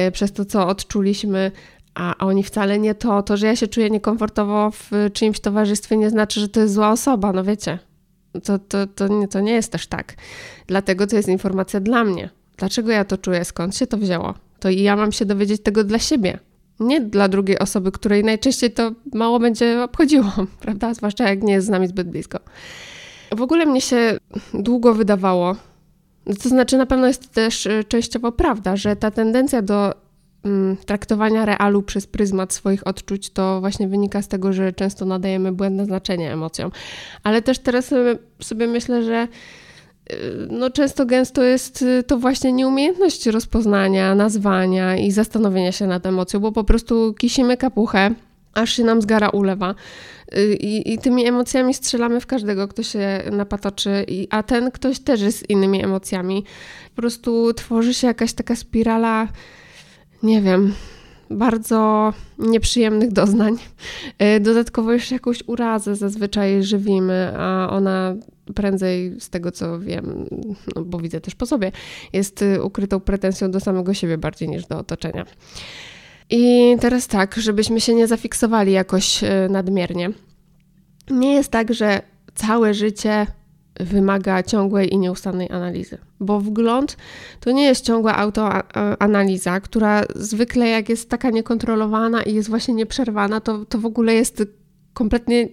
y, 0.09 0.13
przez 0.13 0.33
to, 0.33 0.45
co 0.45 0.69
odczuliśmy, 0.69 1.53
a 1.95 2.15
oni 2.19 2.43
wcale 2.43 2.79
nie 2.79 2.95
to. 2.95 3.23
To, 3.23 3.37
że 3.37 3.47
ja 3.47 3.57
się 3.57 3.69
czuję 3.69 3.91
niekomfortowo 3.91 4.71
w 4.71 4.91
czyimś 5.13 5.41
towarzystwie, 5.41 5.97
nie 5.97 6.11
znaczy, 6.11 6.41
że 6.41 6.49
to 6.49 6.61
jest 6.61 6.75
zła 6.75 6.91
osoba, 6.91 7.33
no 7.33 7.45
wiecie. 7.45 7.79
To, 8.45 8.59
to, 8.59 8.87
to, 8.87 9.09
nie, 9.09 9.29
to 9.29 9.41
nie 9.41 9.53
jest 9.53 9.73
też 9.73 9.87
tak. 9.87 10.15
Dlatego 10.67 11.07
to 11.07 11.17
jest 11.17 11.29
informacja 11.29 11.81
dla 11.81 12.05
mnie. 12.05 12.31
Dlaczego 12.57 12.93
ja 12.93 13.05
to 13.05 13.19
czuję? 13.19 13.45
Skąd 13.45 13.77
się 13.77 13.87
to 13.87 13.97
wzięło? 13.97 14.35
To 14.61 14.69
i 14.69 14.83
ja 14.83 14.97
mam 14.97 15.13
się 15.13 15.25
dowiedzieć 15.25 15.63
tego 15.63 15.85
dla 15.85 15.99
siebie 15.99 16.39
nie 16.81 17.01
dla 17.01 17.29
drugiej 17.29 17.59
osoby, 17.59 17.93
której 17.93 18.25
najczęściej 18.25 18.71
to 18.71 18.93
mało 19.15 19.39
będzie 19.39 19.83
obchodziło, 19.83 20.33
prawda? 20.61 20.95
Zwłaszcza 20.95 21.29
jak 21.29 21.43
nie 21.43 21.53
jest 21.53 21.67
z 21.67 21.71
nami 21.71 21.89
zbyt 21.89 22.11
blisko. 22.11 22.39
W 23.37 23.43
ogóle 23.43 23.67
mnie 23.67 23.81
się 23.81 24.19
długo 24.55 24.95
wydawało, 24.95 25.57
to 26.43 26.49
znaczy 26.49 26.77
na 26.77 26.87
pewno 26.87 27.07
jest 27.07 27.33
też 27.33 27.67
e, 27.67 27.85
częściowo 27.85 28.33
prawda, 28.33 28.77
że 28.77 28.97
ta 28.97 29.11
tendencja 29.11 29.63
do 29.63 29.95
mm, 30.45 30.77
traktowania 30.77 31.45
realu 31.45 31.83
przez 31.83 32.07
pryzmat 32.07 32.53
swoich 32.53 32.87
odczuć 32.87 33.31
to 33.31 33.61
właśnie 33.61 33.89
wynika 33.89 34.23
z 34.23 34.29
tego, 34.29 34.53
że 34.53 34.73
często 34.73 35.05
nadajemy 35.05 35.53
błędne 35.53 35.85
znaczenie 35.85 36.33
emocjom. 36.33 36.71
Ale 37.23 37.43
też 37.43 37.59
teraz 37.59 37.85
sobie, 37.85 38.19
sobie 38.41 38.67
myślę, 38.67 39.03
że 39.03 39.29
no 40.51 40.71
często 40.71 41.07
gęsto 41.07 41.43
jest 41.43 41.83
y, 41.83 42.03
to 42.03 42.19
właśnie 42.19 42.53
nieumiejętność 42.53 43.27
rozpoznania, 43.27 44.15
nazwania 44.15 44.97
i 44.97 45.11
zastanowienia 45.11 45.73
się 45.73 45.87
nad 45.87 46.07
emocją, 46.07 46.41
bo 46.41 46.53
po 46.53 46.65
prostu 46.65 47.15
kisimy 47.15 47.57
kapuchę, 47.57 48.15
aż 48.55 48.73
się 48.73 48.85
nam 48.85 49.03
zgara 49.03 49.29
ulewa. 49.29 49.75
Y, 50.37 50.55
I, 50.55 50.93
I, 50.93 50.99
tymi 50.99 51.27
emocjami 51.27 51.75
strzelamy 51.75 52.21
w 52.21 52.27
każdego, 52.27 52.69
kto 52.69 52.83
się 52.83 53.23
napatoczy, 53.33 54.05
I, 54.09 54.29
a 54.31 54.43
ten 54.43 54.71
ktoś 54.71 54.99
też 54.99 55.21
jest 55.21 55.39
z 55.39 55.51
innymi 55.51 55.85
emocjami. 55.85 56.45
Po 56.95 57.03
prostu 57.03 57.55
tworzy 57.55 57.95
się 57.95 58.07
jakaś 58.07 58.33
taka 58.33 58.57
spirala, 58.57 59.29
nie 60.23 60.43
wiem, 60.43 60.75
bardzo 61.31 62.13
nieprzyjemnych 62.39 63.13
doznań. 63.13 63.57
Y, 64.37 64.41
dodatkowo 64.41 64.93
jeszcze 64.93 65.15
jakąś 65.15 65.43
urazę 65.47 65.97
zazwyczaj 65.97 66.63
żywimy, 66.63 67.33
a 67.37 67.71
ona 67.71 68.15
prędzej 68.55 69.21
z 69.21 69.31
tego 69.31 69.53
co 69.53 69.81
wiem, 69.81 70.27
no 70.77 70.85
bo 70.85 70.99
widzę 70.99 71.21
też 71.21 71.35
po 71.35 71.47
sobie, 71.47 71.73
jest 72.13 72.43
y, 72.43 72.63
ukrytą 72.63 73.01
pretensją 73.01 73.51
do 73.51 73.61
samego 73.61 73.95
siebie 73.95 74.19
bardziej 74.19 74.49
niż 74.49 74.67
do 74.67 74.79
otoczenia. 74.79 75.27
I 76.31 76.77
teraz 76.81 77.07
tak, 77.07 77.35
żebyśmy 77.37 77.81
się 77.81 77.95
nie 77.95 78.07
zafiksowali 78.07 78.73
jakoś 78.73 79.23
y, 79.23 79.27
nadmiernie, 79.51 80.11
nie 81.11 81.35
jest 81.35 81.51
tak, 81.51 81.75
że 81.75 82.03
całe 82.35 82.75
życie 82.75 83.27
wymaga 83.81 84.43
ciągłej 84.43 84.95
i 84.95 84.99
nieustannej 84.99 85.51
analizy, 85.51 85.99
bo 86.21 86.41
wgląd 86.41 86.97
to 87.41 87.51
nie 87.51 87.65
jest 87.65 87.85
ciągła 87.85 88.17
autoanaliza, 88.17 89.61
która 89.61 90.03
zwykle 90.15 90.69
jak 90.69 90.89
jest 90.89 91.11
taka 91.11 91.31
niekontrolowana 91.31 92.23
i 92.23 92.35
jest 92.35 92.49
właśnie 92.49 92.75
nieprzerwana, 92.75 93.41
to, 93.41 93.65
to 93.65 93.79
w 93.79 93.87
ogóle 93.87 94.15
jest 94.15 94.43
kompletnie 94.95 95.49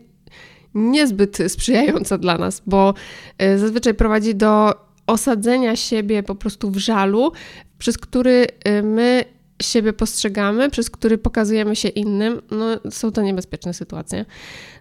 niezbyt 0.73 1.37
sprzyjająca 1.47 2.17
dla 2.17 2.37
nas, 2.37 2.61
bo 2.65 2.93
e, 3.37 3.57
zazwyczaj 3.57 3.93
prowadzi 3.93 4.35
do 4.35 4.73
osadzenia 5.07 5.75
siebie 5.75 6.23
po 6.23 6.35
prostu 6.35 6.71
w 6.71 6.77
żalu, 6.77 7.31
przez 7.77 7.97
który 7.97 8.47
e, 8.63 8.81
my 8.81 9.25
siebie 9.61 9.93
postrzegamy, 9.93 10.69
przez 10.69 10.89
który 10.89 11.17
pokazujemy 11.17 11.75
się 11.75 11.89
innym, 11.89 12.41
no 12.51 12.91
są 12.91 13.11
to 13.11 13.21
niebezpieczne 13.21 13.73
sytuacje. 13.73 14.25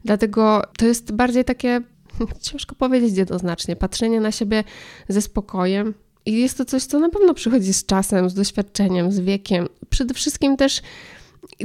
Dlatego 0.05 0.63
to 0.79 0.87
jest 0.87 1.13
bardziej 1.13 1.45
takie, 1.45 1.81
ciężko 2.41 2.75
powiedzieć 2.75 3.17
jednoznacznie, 3.17 3.77
patrzenie 3.77 4.21
na 4.21 4.33
siebie 4.33 4.65
ze 5.09 5.23
spokojem. 5.23 5.95
I 6.27 6.41
jest 6.41 6.59
to 6.59 6.65
coś, 6.65 6.85
co 6.85 6.99
na 6.99 7.09
pewno 7.09 7.35
przychodzi 7.35 7.73
z 7.73 7.87
czasem, 7.87 8.31
z 8.31 8.35
doświadczeniem, 8.35 9.13
z 9.13 9.21
wiekiem. 9.21 9.69
Przede 9.91 10.15
wszystkim 10.15 10.57
też 10.57 10.83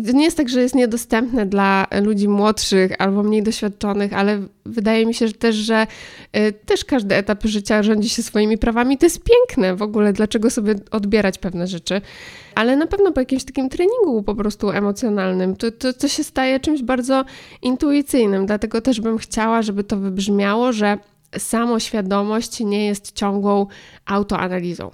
to 0.05 0.11
nie 0.11 0.23
jest 0.23 0.37
tak, 0.37 0.49
że 0.49 0.61
jest 0.61 0.75
niedostępne 0.75 1.45
dla 1.45 1.87
ludzi 2.03 2.27
młodszych 2.27 3.01
albo 3.01 3.23
mniej 3.23 3.43
doświadczonych, 3.43 4.13
ale 4.13 4.39
wydaje 4.65 5.05
mi 5.05 5.13
się 5.13 5.27
że 5.27 5.33
też, 5.33 5.55
że 5.55 5.87
y, 6.37 6.51
też 6.51 6.85
każdy 6.85 7.15
etap 7.15 7.43
życia 7.43 7.83
rządzi 7.83 8.09
się 8.09 8.23
swoimi 8.23 8.57
prawami. 8.57 8.97
To 8.97 9.05
jest 9.05 9.23
piękne 9.23 9.75
w 9.75 9.81
ogóle, 9.81 10.13
dlaczego 10.13 10.49
sobie 10.49 10.75
odbierać 10.91 11.37
pewne 11.37 11.67
rzeczy. 11.67 12.01
Ale 12.55 12.77
na 12.77 12.87
pewno 12.87 13.11
po 13.11 13.19
jakimś 13.19 13.43
takim 13.43 13.69
treningu 13.69 14.23
po 14.23 14.35
prostu 14.35 14.69
emocjonalnym, 14.69 15.55
to, 15.55 15.71
to, 15.71 15.93
to 15.93 16.07
się 16.07 16.23
staje 16.23 16.59
czymś 16.59 16.81
bardzo 16.83 17.25
intuicyjnym. 17.61 18.45
Dlatego 18.45 18.81
też 18.81 19.01
bym 19.01 19.17
chciała, 19.17 19.61
żeby 19.61 19.83
to 19.83 19.97
wybrzmiało, 19.97 20.73
że 20.73 20.97
samoświadomość 21.37 22.59
nie 22.59 22.85
jest 22.85 23.11
ciągłą 23.11 23.67
autoanalizą. 24.05 24.91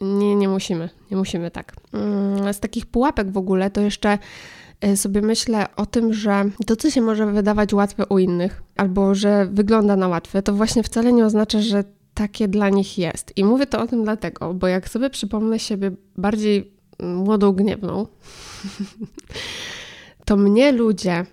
Nie, 0.00 0.36
nie 0.36 0.48
musimy, 0.48 0.88
nie 1.10 1.16
musimy 1.16 1.50
tak. 1.50 1.72
Mm, 1.92 2.54
z 2.54 2.60
takich 2.60 2.86
pułapek 2.86 3.30
w 3.30 3.36
ogóle 3.36 3.70
to 3.70 3.80
jeszcze 3.80 4.18
e, 4.80 4.96
sobie 4.96 5.22
myślę 5.22 5.76
o 5.76 5.86
tym, 5.86 6.12
że 6.12 6.44
to, 6.66 6.76
co 6.76 6.90
się 6.90 7.00
może 7.00 7.26
wydawać 7.26 7.74
łatwe 7.74 8.06
u 8.06 8.18
innych, 8.18 8.62
albo 8.76 9.14
że 9.14 9.46
wygląda 9.46 9.96
na 9.96 10.08
łatwe, 10.08 10.42
to 10.42 10.54
właśnie 10.54 10.82
wcale 10.82 11.12
nie 11.12 11.24
oznacza, 11.24 11.60
że 11.60 11.84
takie 12.14 12.48
dla 12.48 12.68
nich 12.68 12.98
jest. 12.98 13.32
I 13.36 13.44
mówię 13.44 13.66
to 13.66 13.80
o 13.80 13.86
tym 13.86 14.04
dlatego, 14.04 14.54
bo 14.54 14.66
jak 14.66 14.88
sobie 14.88 15.10
przypomnę 15.10 15.58
siebie 15.58 15.90
bardziej 16.16 16.74
młodą 17.00 17.52
gniewną, 17.52 18.06
to 20.26 20.36
mnie 20.36 20.72
ludzie, 20.72 21.26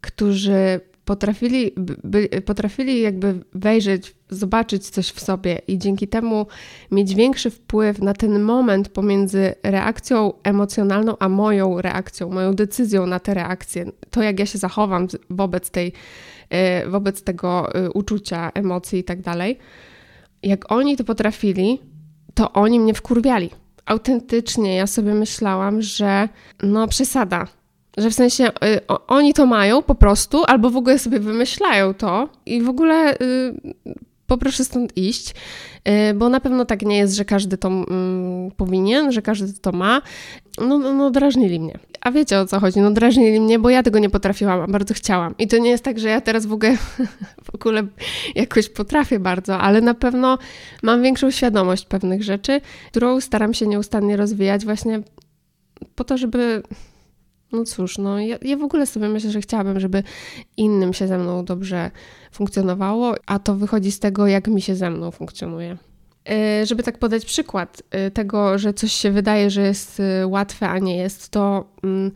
którzy 0.00 0.80
potrafili, 1.06 1.72
by, 2.04 2.28
potrafili 2.44 3.00
jakby 3.00 3.44
wejrzeć, 3.54 4.14
zobaczyć 4.30 4.90
coś 4.90 5.08
w 5.08 5.20
sobie 5.20 5.58
i 5.68 5.78
dzięki 5.78 6.08
temu 6.08 6.46
mieć 6.90 7.14
większy 7.14 7.50
wpływ 7.50 7.98
na 7.98 8.12
ten 8.12 8.42
moment 8.42 8.88
pomiędzy 8.88 9.54
reakcją 9.62 10.32
emocjonalną, 10.42 11.16
a 11.18 11.28
moją 11.28 11.80
reakcją, 11.80 12.30
moją 12.30 12.54
decyzją 12.54 13.06
na 13.06 13.20
te 13.20 13.34
reakcje, 13.34 13.86
to 14.10 14.22
jak 14.22 14.38
ja 14.38 14.46
się 14.46 14.58
zachowam 14.58 15.06
wobec 15.30 15.70
tej, 15.70 15.92
e, 16.50 16.88
wobec 16.88 17.22
tego 17.22 17.74
e, 17.74 17.90
uczucia, 17.90 18.50
emocji 18.54 18.98
i 18.98 19.04
tak 19.04 19.20
dalej. 19.20 19.58
Jak 20.42 20.72
oni 20.72 20.96
to 20.96 21.04
potrafili, 21.04 21.80
to 22.34 22.52
oni 22.52 22.80
mnie 22.80 22.94
wkurwiali. 22.94 23.50
Autentycznie 23.86 24.76
ja 24.76 24.86
sobie 24.86 25.14
myślałam, 25.14 25.82
że 25.82 26.28
no 26.62 26.88
przesada, 26.88 27.46
że 27.96 28.10
w 28.10 28.14
sensie 28.14 28.48
y, 28.48 28.80
oni 29.06 29.34
to 29.34 29.46
mają 29.46 29.82
po 29.82 29.94
prostu, 29.94 30.44
albo 30.46 30.70
w 30.70 30.76
ogóle 30.76 30.98
sobie 30.98 31.20
wymyślają 31.20 31.94
to 31.94 32.28
i 32.46 32.62
w 32.62 32.68
ogóle 32.68 33.14
y, 33.14 33.54
poproszę 34.26 34.64
stąd 34.64 34.96
iść, 34.96 35.34
y, 36.10 36.14
bo 36.14 36.28
na 36.28 36.40
pewno 36.40 36.64
tak 36.64 36.82
nie 36.82 36.98
jest, 36.98 37.14
że 37.14 37.24
każdy 37.24 37.58
to 37.58 37.68
y, 37.68 37.84
powinien, 38.56 39.12
że 39.12 39.22
każdy 39.22 39.52
to 39.52 39.72
ma. 39.72 40.02
No, 40.60 40.78
no, 40.78 40.92
no, 40.92 41.10
drażnili 41.10 41.60
mnie. 41.60 41.78
A 42.00 42.10
wiecie 42.10 42.40
o 42.40 42.46
co 42.46 42.60
chodzi? 42.60 42.80
No 42.80 42.90
drażnili 42.90 43.40
mnie, 43.40 43.58
bo 43.58 43.70
ja 43.70 43.82
tego 43.82 43.98
nie 43.98 44.10
potrafiłam, 44.10 44.60
a 44.60 44.66
bardzo 44.66 44.94
chciałam. 44.94 45.34
I 45.38 45.46
to 45.48 45.58
nie 45.58 45.70
jest 45.70 45.84
tak, 45.84 45.98
że 45.98 46.08
ja 46.08 46.20
teraz 46.20 46.46
w 46.46 46.52
ogóle, 46.52 46.76
w 47.50 47.54
ogóle 47.54 47.86
jakoś 48.34 48.68
potrafię 48.68 49.18
bardzo, 49.18 49.58
ale 49.58 49.80
na 49.80 49.94
pewno 49.94 50.38
mam 50.82 51.02
większą 51.02 51.30
świadomość 51.30 51.84
pewnych 51.84 52.22
rzeczy, 52.22 52.60
którą 52.90 53.20
staram 53.20 53.54
się 53.54 53.66
nieustannie 53.66 54.16
rozwijać 54.16 54.64
właśnie 54.64 55.00
po 55.94 56.04
to, 56.04 56.18
żeby 56.18 56.62
no 57.52 57.64
cóż, 57.64 57.98
no 57.98 58.20
ja, 58.20 58.38
ja 58.42 58.56
w 58.56 58.62
ogóle 58.62 58.86
sobie 58.86 59.08
myślę, 59.08 59.30
że 59.30 59.40
chciałabym, 59.40 59.80
żeby 59.80 60.02
innym 60.56 60.92
się 60.92 61.08
ze 61.08 61.18
mną 61.18 61.44
dobrze 61.44 61.90
funkcjonowało, 62.32 63.14
a 63.26 63.38
to 63.38 63.54
wychodzi 63.54 63.92
z 63.92 63.98
tego, 63.98 64.26
jak 64.26 64.48
mi 64.48 64.62
się 64.62 64.76
ze 64.76 64.90
mną 64.90 65.10
funkcjonuje. 65.10 65.76
Yy, 66.28 66.66
żeby 66.66 66.82
tak 66.82 66.98
podać 66.98 67.24
przykład 67.24 67.82
yy, 67.92 68.10
tego, 68.10 68.58
że 68.58 68.74
coś 68.74 68.92
się 68.92 69.10
wydaje, 69.10 69.50
że 69.50 69.62
jest 69.62 69.98
yy, 69.98 70.26
łatwe, 70.26 70.68
a 70.68 70.78
nie 70.78 70.96
jest, 70.96 71.28
to, 71.28 71.64
mm, 71.84 72.12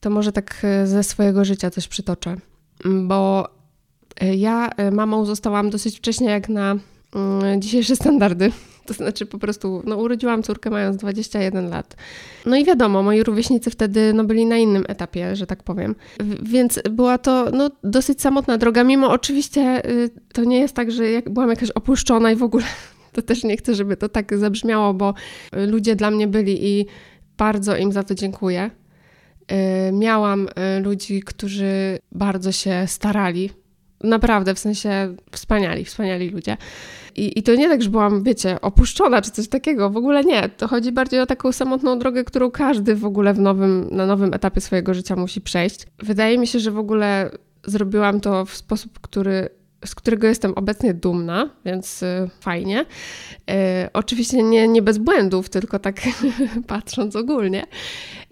to 0.00 0.10
może 0.10 0.32
tak 0.32 0.66
ze 0.84 1.02
swojego 1.02 1.44
życia 1.44 1.70
coś 1.70 1.88
przytoczę. 1.88 2.36
Mm, 2.84 3.08
bo 3.08 3.48
ja 4.36 4.70
mamą 4.92 5.24
zostałam 5.24 5.70
dosyć 5.70 5.98
wcześnie, 5.98 6.30
jak 6.30 6.48
na 6.48 6.76
dzisiejsze 7.58 7.96
standardy. 7.96 8.52
To 8.86 8.94
znaczy 8.94 9.26
po 9.26 9.38
prostu, 9.38 9.82
no 9.86 9.96
urodziłam 9.96 10.42
córkę 10.42 10.70
mając 10.70 10.96
21 10.96 11.68
lat. 11.68 11.96
No 12.46 12.56
i 12.56 12.64
wiadomo, 12.64 13.02
moi 13.02 13.22
rówieśnicy 13.22 13.70
wtedy 13.70 14.12
no, 14.12 14.24
byli 14.24 14.46
na 14.46 14.56
innym 14.56 14.84
etapie, 14.88 15.36
że 15.36 15.46
tak 15.46 15.62
powiem. 15.62 15.94
W, 16.20 16.48
więc 16.48 16.80
była 16.90 17.18
to 17.18 17.50
no, 17.52 17.70
dosyć 17.84 18.22
samotna 18.22 18.58
droga, 18.58 18.84
mimo 18.84 19.10
oczywiście 19.10 19.90
y, 19.90 20.10
to 20.32 20.44
nie 20.44 20.58
jest 20.58 20.74
tak, 20.74 20.92
że 20.92 21.10
jak 21.10 21.30
byłam 21.30 21.50
jakaś 21.50 21.70
opuszczona 21.70 22.32
i 22.32 22.36
w 22.36 22.42
ogóle 22.42 22.64
to 23.14 23.22
też 23.22 23.44
nie 23.44 23.56
chcę, 23.56 23.74
żeby 23.74 23.96
to 23.96 24.08
tak 24.08 24.38
zabrzmiało, 24.38 24.94
bo 24.94 25.14
ludzie 25.52 25.96
dla 25.96 26.10
mnie 26.10 26.26
byli 26.26 26.66
i 26.66 26.86
bardzo 27.38 27.76
im 27.76 27.92
za 27.92 28.02
to 28.02 28.14
dziękuję. 28.14 28.70
Y, 29.88 29.92
miałam 29.92 30.48
y, 30.48 30.80
ludzi, 30.80 31.22
którzy 31.22 31.98
bardzo 32.12 32.52
się 32.52 32.84
starali. 32.86 33.50
Naprawdę, 34.04 34.54
w 34.54 34.58
sensie 34.58 35.14
wspaniali, 35.32 35.84
wspaniali 35.84 36.30
ludzie. 36.30 36.56
I, 37.16 37.38
I 37.38 37.42
to 37.42 37.54
nie 37.54 37.68
tak, 37.68 37.82
że 37.82 37.90
byłam, 37.90 38.22
wiecie, 38.22 38.60
opuszczona 38.60 39.22
czy 39.22 39.30
coś 39.30 39.48
takiego, 39.48 39.90
w 39.90 39.96
ogóle 39.96 40.24
nie. 40.24 40.48
To 40.48 40.68
chodzi 40.68 40.92
bardziej 40.92 41.20
o 41.20 41.26
taką 41.26 41.52
samotną 41.52 41.98
drogę, 41.98 42.24
którą 42.24 42.50
każdy 42.50 42.94
w 42.94 43.04
ogóle 43.04 43.34
w 43.34 43.38
nowym, 43.38 43.88
na 43.90 44.06
nowym 44.06 44.34
etapie 44.34 44.60
swojego 44.60 44.94
życia 44.94 45.16
musi 45.16 45.40
przejść. 45.40 45.86
Wydaje 45.98 46.38
mi 46.38 46.46
się, 46.46 46.58
że 46.58 46.70
w 46.70 46.78
ogóle 46.78 47.30
zrobiłam 47.64 48.20
to 48.20 48.44
w 48.44 48.56
sposób, 48.56 48.98
który 49.00 49.48
z 49.84 49.94
którego 49.94 50.26
jestem 50.26 50.52
obecnie 50.54 50.94
dumna, 50.94 51.50
więc 51.64 52.02
y, 52.02 52.30
fajnie. 52.40 52.80
Y, 52.80 52.84
oczywiście 53.92 54.42
nie, 54.42 54.68
nie 54.68 54.82
bez 54.82 54.98
błędów, 54.98 55.48
tylko 55.48 55.78
tak 55.78 56.00
patrząc 56.66 57.16
ogólnie. 57.16 57.66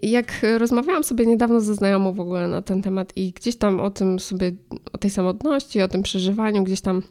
I 0.01 0.11
jak 0.11 0.45
rozmawiałam 0.57 1.03
sobie 1.03 1.25
niedawno 1.25 1.61
ze 1.61 1.75
znajomą 1.75 2.13
w 2.13 2.19
ogóle 2.19 2.47
na 2.47 2.61
ten 2.61 2.81
temat 2.81 3.13
i 3.15 3.31
gdzieś 3.31 3.55
tam 3.55 3.79
o 3.79 3.91
tym 3.91 4.19
sobie, 4.19 4.51
o 4.93 4.97
tej 4.97 5.11
samotności, 5.11 5.81
o 5.81 5.87
tym 5.87 6.03
przeżywaniu, 6.03 6.63
gdzieś 6.63 6.81
tam 6.81 7.01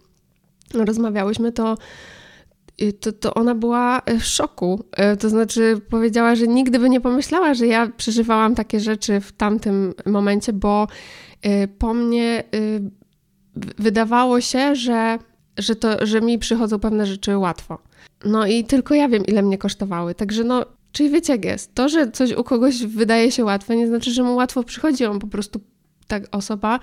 rozmawiałyśmy, 0.74 1.52
to, 1.52 1.76
y, 2.82 2.92
to, 2.92 3.12
to 3.12 3.34
ona 3.34 3.54
była 3.54 4.02
w 4.20 4.24
szoku. 4.24 4.84
Y, 5.14 5.16
to 5.16 5.28
znaczy, 5.28 5.80
powiedziała, 5.90 6.34
że 6.34 6.48
nigdy 6.48 6.78
by 6.78 6.90
nie 6.90 7.00
pomyślała, 7.00 7.54
że 7.54 7.66
ja 7.66 7.90
przeżywałam 7.96 8.54
takie 8.54 8.80
rzeczy 8.80 9.20
w 9.20 9.32
tamtym 9.32 9.94
momencie, 10.06 10.52
bo 10.52 10.88
po 11.78 11.94
mnie 11.94 12.44
wydawało 13.78 14.40
się, 14.40 14.74
że, 14.74 15.18
że, 15.58 15.76
to, 15.76 16.06
że 16.06 16.20
mi 16.20 16.38
przychodzą 16.38 16.78
pewne 16.78 17.06
rzeczy 17.06 17.38
łatwo. 17.38 17.78
No 18.24 18.46
i 18.46 18.64
tylko 18.64 18.94
ja 18.94 19.08
wiem, 19.08 19.26
ile 19.26 19.42
mnie 19.42 19.58
kosztowały. 19.58 20.14
Także 20.14 20.44
no, 20.44 20.66
czyli 20.96 21.10
wiecie 21.10 21.32
jak 21.32 21.44
jest. 21.44 21.74
To, 21.74 21.88
że 21.88 22.10
coś 22.10 22.32
u 22.32 22.44
kogoś 22.44 22.86
wydaje 22.86 23.32
się 23.32 23.44
łatwe, 23.44 23.76
nie 23.76 23.86
znaczy, 23.86 24.12
że 24.12 24.22
mu 24.22 24.34
łatwo 24.34 24.62
przychodzi. 24.62 25.04
On 25.04 25.18
po 25.18 25.26
prostu 25.26 25.60
ta 26.06 26.16
osoba 26.32 26.80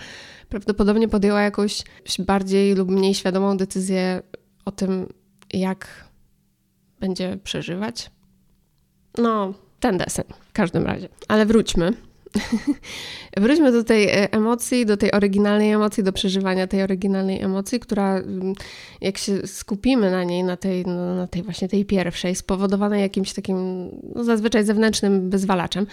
prawdopodobnie 0.50 1.08
podjęła 1.08 1.41
jakąś 1.41 1.84
bardziej 2.20 2.75
lub 2.75 2.89
mniej 2.89 3.13
świadomą 3.13 3.58
decyzję 3.58 4.22
o 4.65 4.72
tym, 4.72 5.13
jak 5.53 5.88
będzie 7.00 7.38
przeżywać. 7.43 8.12
No, 9.17 9.53
ten 9.79 9.98
desen 9.98 10.25
w 10.50 10.53
każdym 10.53 10.86
razie. 10.86 11.10
Ale 11.27 11.46
wróćmy. 11.46 11.93
Wróćmy 13.38 13.72
do 13.72 13.84
tej 13.84 14.08
e, 14.08 14.32
emocji, 14.32 14.86
do 14.86 14.98
tej 14.98 15.12
oryginalnej 15.12 15.72
emocji, 15.72 16.04
do 16.04 16.13
przeżywania 16.13 16.68
tej 16.68 16.84
oryginalnej 16.84 17.42
emocji, 17.42 17.80
która 17.80 18.18
mm, 18.18 18.54
jak 19.02 19.18
się 19.18 19.48
skupimy 19.48 20.12
na 20.12 20.24
niej, 20.24 20.44
na 20.44 20.58
tej, 20.58 20.86
no, 20.86 21.16
na 21.16 21.28
tej 21.28 21.44
właśnie 21.44 21.68
tej 21.70 21.86
pierwszej, 21.86 22.36
spowodowanej 22.36 23.02
jakimś 23.02 23.34
takim 23.34 23.90
no, 24.16 24.24
zazwyczaj 24.24 24.63
zewnętrznym 24.63 25.30
wyzwalaczem, 25.30 25.88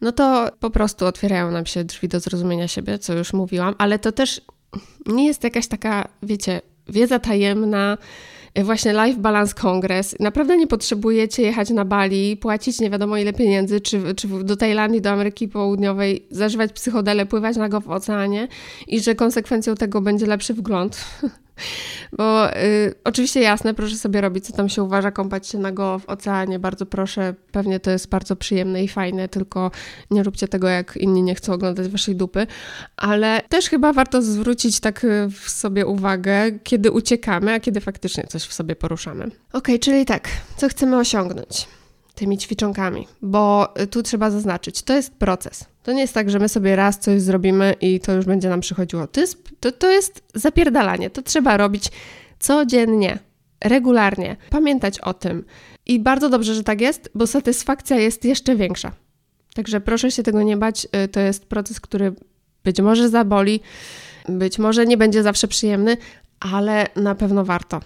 no 0.00 0.12
to 0.12 0.48
po 0.60 0.70
prostu 0.70 1.06
otwierają 1.06 1.50
nam 1.50 1.66
się 1.66 1.84
drzwi 1.84 2.08
do 2.08 2.20
zrozumienia 2.20 2.68
siebie, 2.68 2.98
co 2.98 3.14
już 3.14 3.32
mówiłam, 3.32 3.74
ale 3.78 3.98
to 3.98 4.12
też 4.12 4.40
nie 5.06 5.26
jest 5.26 5.44
jakaś 5.44 5.66
taka, 5.66 6.08
wiecie, 6.22 6.60
wiedza 6.88 7.18
tajemna, 7.18 7.98
właśnie 8.64 8.92
Life 8.92 9.20
Balance 9.20 9.54
Congress. 9.54 10.16
Naprawdę 10.20 10.56
nie 10.56 10.66
potrzebujecie 10.66 11.42
jechać 11.42 11.70
na 11.70 11.84
Bali, 11.84 12.36
płacić 12.36 12.80
nie 12.80 12.90
wiadomo 12.90 13.16
ile 13.16 13.32
pieniędzy, 13.32 13.80
czy, 13.80 14.14
czy 14.14 14.28
do 14.28 14.56
Tajlandii, 14.56 15.00
do 15.00 15.10
Ameryki 15.10 15.48
Południowej, 15.48 16.26
zażywać 16.30 16.72
psychodele, 16.72 17.26
pływać 17.26 17.56
nago 17.56 17.80
w 17.80 17.90
oceanie 17.90 18.48
i 18.86 19.00
że 19.00 19.14
konsekwencją 19.14 19.74
tego 19.74 20.00
będzie 20.00 20.26
lepszy 20.26 20.54
wgląd. 20.54 21.04
Bo 22.12 22.56
y, 22.56 22.94
oczywiście 23.04 23.40
jasne, 23.40 23.74
proszę 23.74 23.96
sobie 23.96 24.20
robić, 24.20 24.46
co 24.46 24.52
tam 24.52 24.68
się 24.68 24.82
uważa, 24.82 25.10
kąpać 25.10 25.48
się 25.48 25.58
nago 25.58 25.98
w 25.98 26.08
oceanie, 26.08 26.58
bardzo 26.58 26.86
proszę. 26.86 27.34
Pewnie 27.52 27.80
to 27.80 27.90
jest 27.90 28.08
bardzo 28.08 28.36
przyjemne 28.36 28.84
i 28.84 28.88
fajne, 28.88 29.28
tylko 29.28 29.70
nie 30.10 30.22
róbcie 30.22 30.48
tego, 30.48 30.68
jak 30.68 30.96
inni 30.96 31.22
nie 31.22 31.34
chcą 31.34 31.52
oglądać 31.52 31.88
waszej 31.88 32.16
dupy. 32.16 32.46
Ale 32.96 33.42
też 33.48 33.68
chyba 33.68 33.92
warto 33.92 34.22
zwrócić 34.22 34.80
tak 34.80 35.04
y, 35.04 35.28
w 35.30 35.50
sobie 35.50 35.86
uwagę, 35.86 36.52
kiedy 36.62 36.90
uciekamy, 36.90 37.52
a 37.52 37.60
kiedy 37.60 37.80
faktycznie 37.80 38.24
coś 38.24 38.42
w 38.42 38.52
sobie 38.52 38.76
poruszamy. 38.76 39.30
Ok, 39.52 39.68
czyli 39.80 40.04
tak, 40.04 40.28
co 40.56 40.68
chcemy 40.68 40.98
osiągnąć? 40.98 41.68
tymi 42.16 42.38
ćwiczonkami, 42.38 43.08
bo 43.22 43.74
y, 43.80 43.86
tu 43.86 44.02
trzeba 44.02 44.30
zaznaczyć, 44.30 44.82
to 44.82 44.92
jest 44.92 45.14
proces. 45.14 45.64
To 45.86 45.92
nie 45.92 46.00
jest 46.00 46.14
tak, 46.14 46.30
że 46.30 46.38
my 46.38 46.48
sobie 46.48 46.76
raz 46.76 46.98
coś 46.98 47.20
zrobimy 47.22 47.74
i 47.80 48.00
to 48.00 48.12
już 48.12 48.24
będzie 48.24 48.48
nam 48.48 48.60
przychodziło. 48.60 49.06
To 49.06 49.20
jest, 49.20 49.48
to, 49.60 49.72
to 49.72 49.90
jest 49.90 50.22
zapierdalanie. 50.34 51.10
To 51.10 51.22
trzeba 51.22 51.56
robić 51.56 51.90
codziennie, 52.38 53.18
regularnie, 53.64 54.36
pamiętać 54.50 55.00
o 55.00 55.14
tym. 55.14 55.44
I 55.86 56.00
bardzo 56.00 56.28
dobrze, 56.28 56.54
że 56.54 56.64
tak 56.64 56.80
jest, 56.80 57.10
bo 57.14 57.26
satysfakcja 57.26 57.96
jest 57.96 58.24
jeszcze 58.24 58.56
większa. 58.56 58.92
Także 59.54 59.80
proszę 59.80 60.10
się 60.10 60.22
tego 60.22 60.42
nie 60.42 60.56
bać. 60.56 60.86
Y, 61.04 61.08
to 61.08 61.20
jest 61.20 61.46
proces, 61.46 61.80
który 61.80 62.12
być 62.64 62.80
może 62.80 63.08
zaboli, 63.08 63.60
być 64.28 64.58
może 64.58 64.86
nie 64.86 64.96
będzie 64.96 65.22
zawsze 65.22 65.48
przyjemny, 65.48 65.96
ale 66.40 66.86
na 66.96 67.14
pewno 67.14 67.44
warto. 67.44 67.80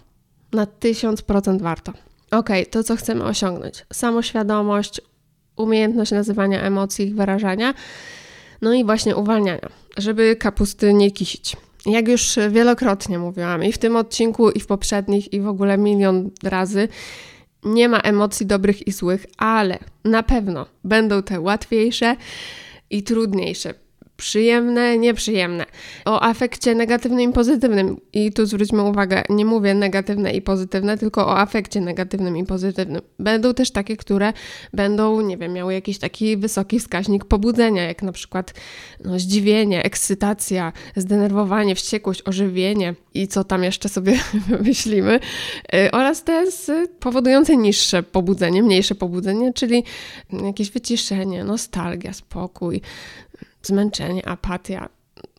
Na 0.53 0.67
tysiąc 0.67 1.23
procent 1.23 1.63
warto. 1.63 1.93
Ok, 2.31 2.49
to 2.71 2.85
co 2.85 2.97
chcemy 2.97 3.25
osiągnąć? 3.25 3.87
Samoświadomość, 3.93 5.01
umiejętność 5.63 6.13
nazywania 6.13 6.63
emocji, 6.63 7.07
ich 7.07 7.15
wyrażania, 7.15 7.75
no 8.63 8.75
i 8.75 8.85
właśnie 8.85 9.17
uwalniania, 9.17 9.69
żeby 9.97 10.37
kapusty 10.37 10.95
nie 10.95 11.11
kisić. 11.11 11.57
Jak 11.87 12.09
już 12.09 12.39
wielokrotnie 12.51 13.19
mówiłam 13.19 13.65
i 13.65 13.73
w 13.73 13.79
tym 13.79 13.97
odcinku, 13.97 14.51
i 14.51 14.61
w 14.61 14.67
poprzednich, 14.67 15.33
i 15.33 15.41
w 15.41 15.49
ogóle 15.49 15.79
milion 15.79 16.31
razy, 16.43 16.89
nie 17.65 17.89
ma 17.89 17.99
emocji 17.99 18.47
dobrych 18.47 18.87
i 18.87 18.93
złych, 18.93 19.27
ale 19.37 19.79
na 20.05 20.23
pewno 20.23 20.67
będą 20.85 21.23
te 21.23 21.41
łatwiejsze 21.41 22.17
i 22.91 23.03
trudniejsze 23.03 23.75
przyjemne, 24.21 24.99
nieprzyjemne. 24.99 25.67
O 26.05 26.23
afekcie 26.23 26.75
negatywnym 26.75 27.31
i 27.31 27.33
pozytywnym. 27.33 28.01
I 28.13 28.33
tu 28.33 28.47
zwróćmy 28.47 28.83
uwagę, 28.83 29.23
nie 29.29 29.45
mówię 29.45 29.75
negatywne 29.75 30.33
i 30.33 30.43
pozytywne, 30.43 30.99
tylko 30.99 31.27
o 31.27 31.39
afekcie 31.39 31.81
negatywnym 31.81 32.37
i 32.37 32.45
pozytywnym. 32.45 33.03
Będą 33.19 33.55
też 33.55 33.71
takie, 33.71 33.97
które 33.97 34.33
będą, 34.73 35.21
nie 35.21 35.37
wiem, 35.37 35.53
miały 35.53 35.75
jakiś 35.75 35.99
taki 35.99 36.37
wysoki 36.37 36.81
wskaźnik 36.81 37.25
pobudzenia, 37.25 37.83
jak 37.85 38.03
na 38.03 38.13
przykład 38.13 38.55
no, 39.05 39.19
zdziwienie, 39.19 39.85
ekscytacja, 39.85 40.73
zdenerwowanie, 40.97 41.75
wściekłość, 41.75 42.23
ożywienie 42.25 42.95
i 43.15 43.29
co 43.29 43.45
tam 43.45 43.65
jeszcze 43.65 43.89
sobie 43.89 44.19
wymyślimy. 44.49 45.21
Y, 45.75 45.91
oraz 45.91 46.25
te 46.25 46.45
powodujące 47.01 47.57
niższe 47.57 48.03
pobudzenie, 48.03 48.63
mniejsze 48.63 48.95
pobudzenie, 48.95 49.53
czyli 49.53 49.85
jakieś 50.45 50.71
wyciszenie, 50.71 51.45
nostalgia, 51.45 52.13
spokój, 52.13 52.81
zmęczenie, 53.63 54.29
apatia, 54.29 54.89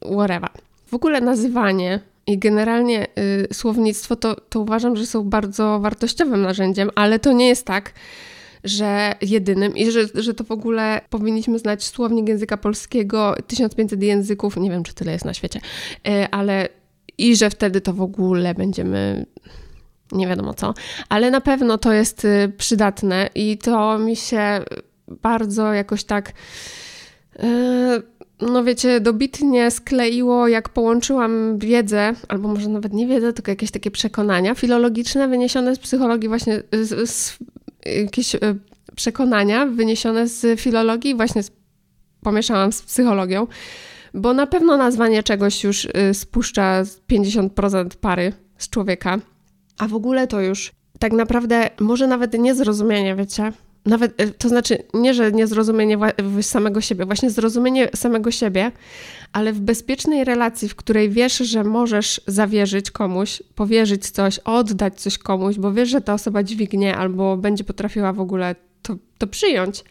whatever. 0.01 0.50
W 0.88 0.94
ogóle 0.94 1.22
nazywanie 1.22 2.00
i 2.28 2.38
generalnie 2.38 3.08
y, 3.20 3.48
słownictwo 3.54 4.16
to, 4.16 4.36
to 4.36 4.60
uważam, 4.60 4.96
że 4.96 5.06
są 5.06 5.24
bardzo 5.24 5.80
wartościowym 5.80 6.42
narzędziem, 6.42 6.90
ale 6.96 7.20
to 7.20 7.34
nie 7.34 7.48
jest 7.48 7.66
tak, 7.66 7.94
że 8.63 9.16
jedynym 9.22 9.78
i 9.78 9.92
że, 9.92 10.01
że 10.13 10.34
to 10.34 10.44
w 10.44 10.51
ogóle 10.51 11.01
powinniśmy 11.10 11.60
znać 11.60 11.84
słownik 11.84 12.28
języka 12.28 12.58
polskiego, 12.58 13.36
1500 13.48 14.04
języków, 14.04 14.58
nie 14.58 14.70
wiem 14.70 14.84
czy 14.84 14.94
tyle 14.94 15.12
jest 15.12 15.25
na 15.25 15.34
świecie, 15.34 15.62
y, 16.08 16.28
ale 16.32 16.70
i 17.18 17.36
że 17.36 17.50
wtedy 17.50 17.82
to 17.82 17.94
w 17.94 18.01
ogóle 18.01 18.54
będziemy 18.54 19.25
nie 20.12 20.28
wiadomo 20.28 20.54
co, 20.54 20.74
ale 21.10 21.32
na 21.32 21.42
pewno 21.42 21.78
to 21.78 21.94
jest 21.94 22.25
y, 22.25 22.54
przydatne 22.58 23.30
i 23.36 23.58
to 23.58 24.00
mi 24.00 24.16
się 24.16 24.63
bardzo 25.08 25.74
jakoś 25.74 26.04
tak 26.04 26.34
E, 27.39 28.02
no 28.41 28.63
wiecie, 28.63 28.99
dobitnie 28.99 29.71
skleiło, 29.71 30.47
jak 30.47 30.69
połączyłam 30.69 31.58
wiedzę, 31.58 32.13
albo 32.27 32.47
może 32.47 32.69
nawet 32.69 32.93
nie 32.93 33.08
wiedzę, 33.08 33.34
tylko 33.34 33.51
jakieś 33.51 33.71
takie 33.71 33.91
przekonania 33.91 34.56
filologiczne 34.56 35.27
wyniesione 35.27 35.75
z 35.75 35.80
psychologii, 35.80 36.30
właśnie 36.30 36.63
z, 36.71 37.10
z, 37.10 37.38
jakieś 37.86 38.36
e, 38.36 38.39
przekonania 38.95 39.65
wyniesione 39.65 40.27
z 40.27 40.60
filologii, 40.60 41.15
właśnie 41.15 41.43
z, 41.43 41.51
pomieszałam 42.21 42.71
z 42.71 42.82
psychologią, 42.82 43.47
bo 44.13 44.34
na 44.34 44.47
pewno 44.47 44.77
nazwanie 44.77 45.23
czegoś 45.23 45.63
już 45.63 45.88
e, 45.93 46.13
spuszcza 46.13 46.84
50% 47.12 47.89
pary 48.01 48.34
z 48.58 48.69
człowieka, 48.69 49.19
a 49.77 49.88
w 49.88 49.93
ogóle 49.93 50.27
to 50.27 50.41
już 50.41 50.71
tak 50.99 51.13
naprawdę 51.13 51.69
może 51.80 52.08
nawet 52.08 52.34
niezrozumienie, 52.39 53.15
wiecie, 53.15 53.51
nawet, 53.86 54.22
e, 54.22 54.28
to 54.28 54.50
znaczy 54.50 54.78
nie, 54.94 55.13
że 55.13 55.32
niezrozumienie 55.32 55.98
samego 56.41 56.82
siebie, 56.82 57.06
właśnie 57.06 57.30
zrozumienie 57.30 57.89
samego 57.96 58.32
siebie, 58.32 58.72
ale 59.34 59.54
w 59.54 59.60
bezpiecznej 59.60 60.24
relacji, 60.24 60.70
w 60.70 60.76
której 60.76 61.10
wiesz, 61.10 61.38
że 61.38 61.63
możesz 61.63 62.22
zawierzyć 62.28 62.91
komuś, 62.91 63.44
powierzyć 63.56 64.10
coś, 64.10 64.39
oddać 64.39 65.02
coś 65.02 65.17
komuś, 65.17 65.56
bo 65.56 65.74
wiesz, 65.74 65.89
że 65.89 66.02
ta 66.02 66.13
osoba 66.13 66.44
dźwignie 66.44 66.98
albo 66.98 67.38
będzie 67.38 67.63
potrafiła 67.63 68.13
w 68.13 68.20
ogóle 68.20 68.56
to, 68.82 68.96
to 69.17 69.28
przyjąć, 69.28 69.84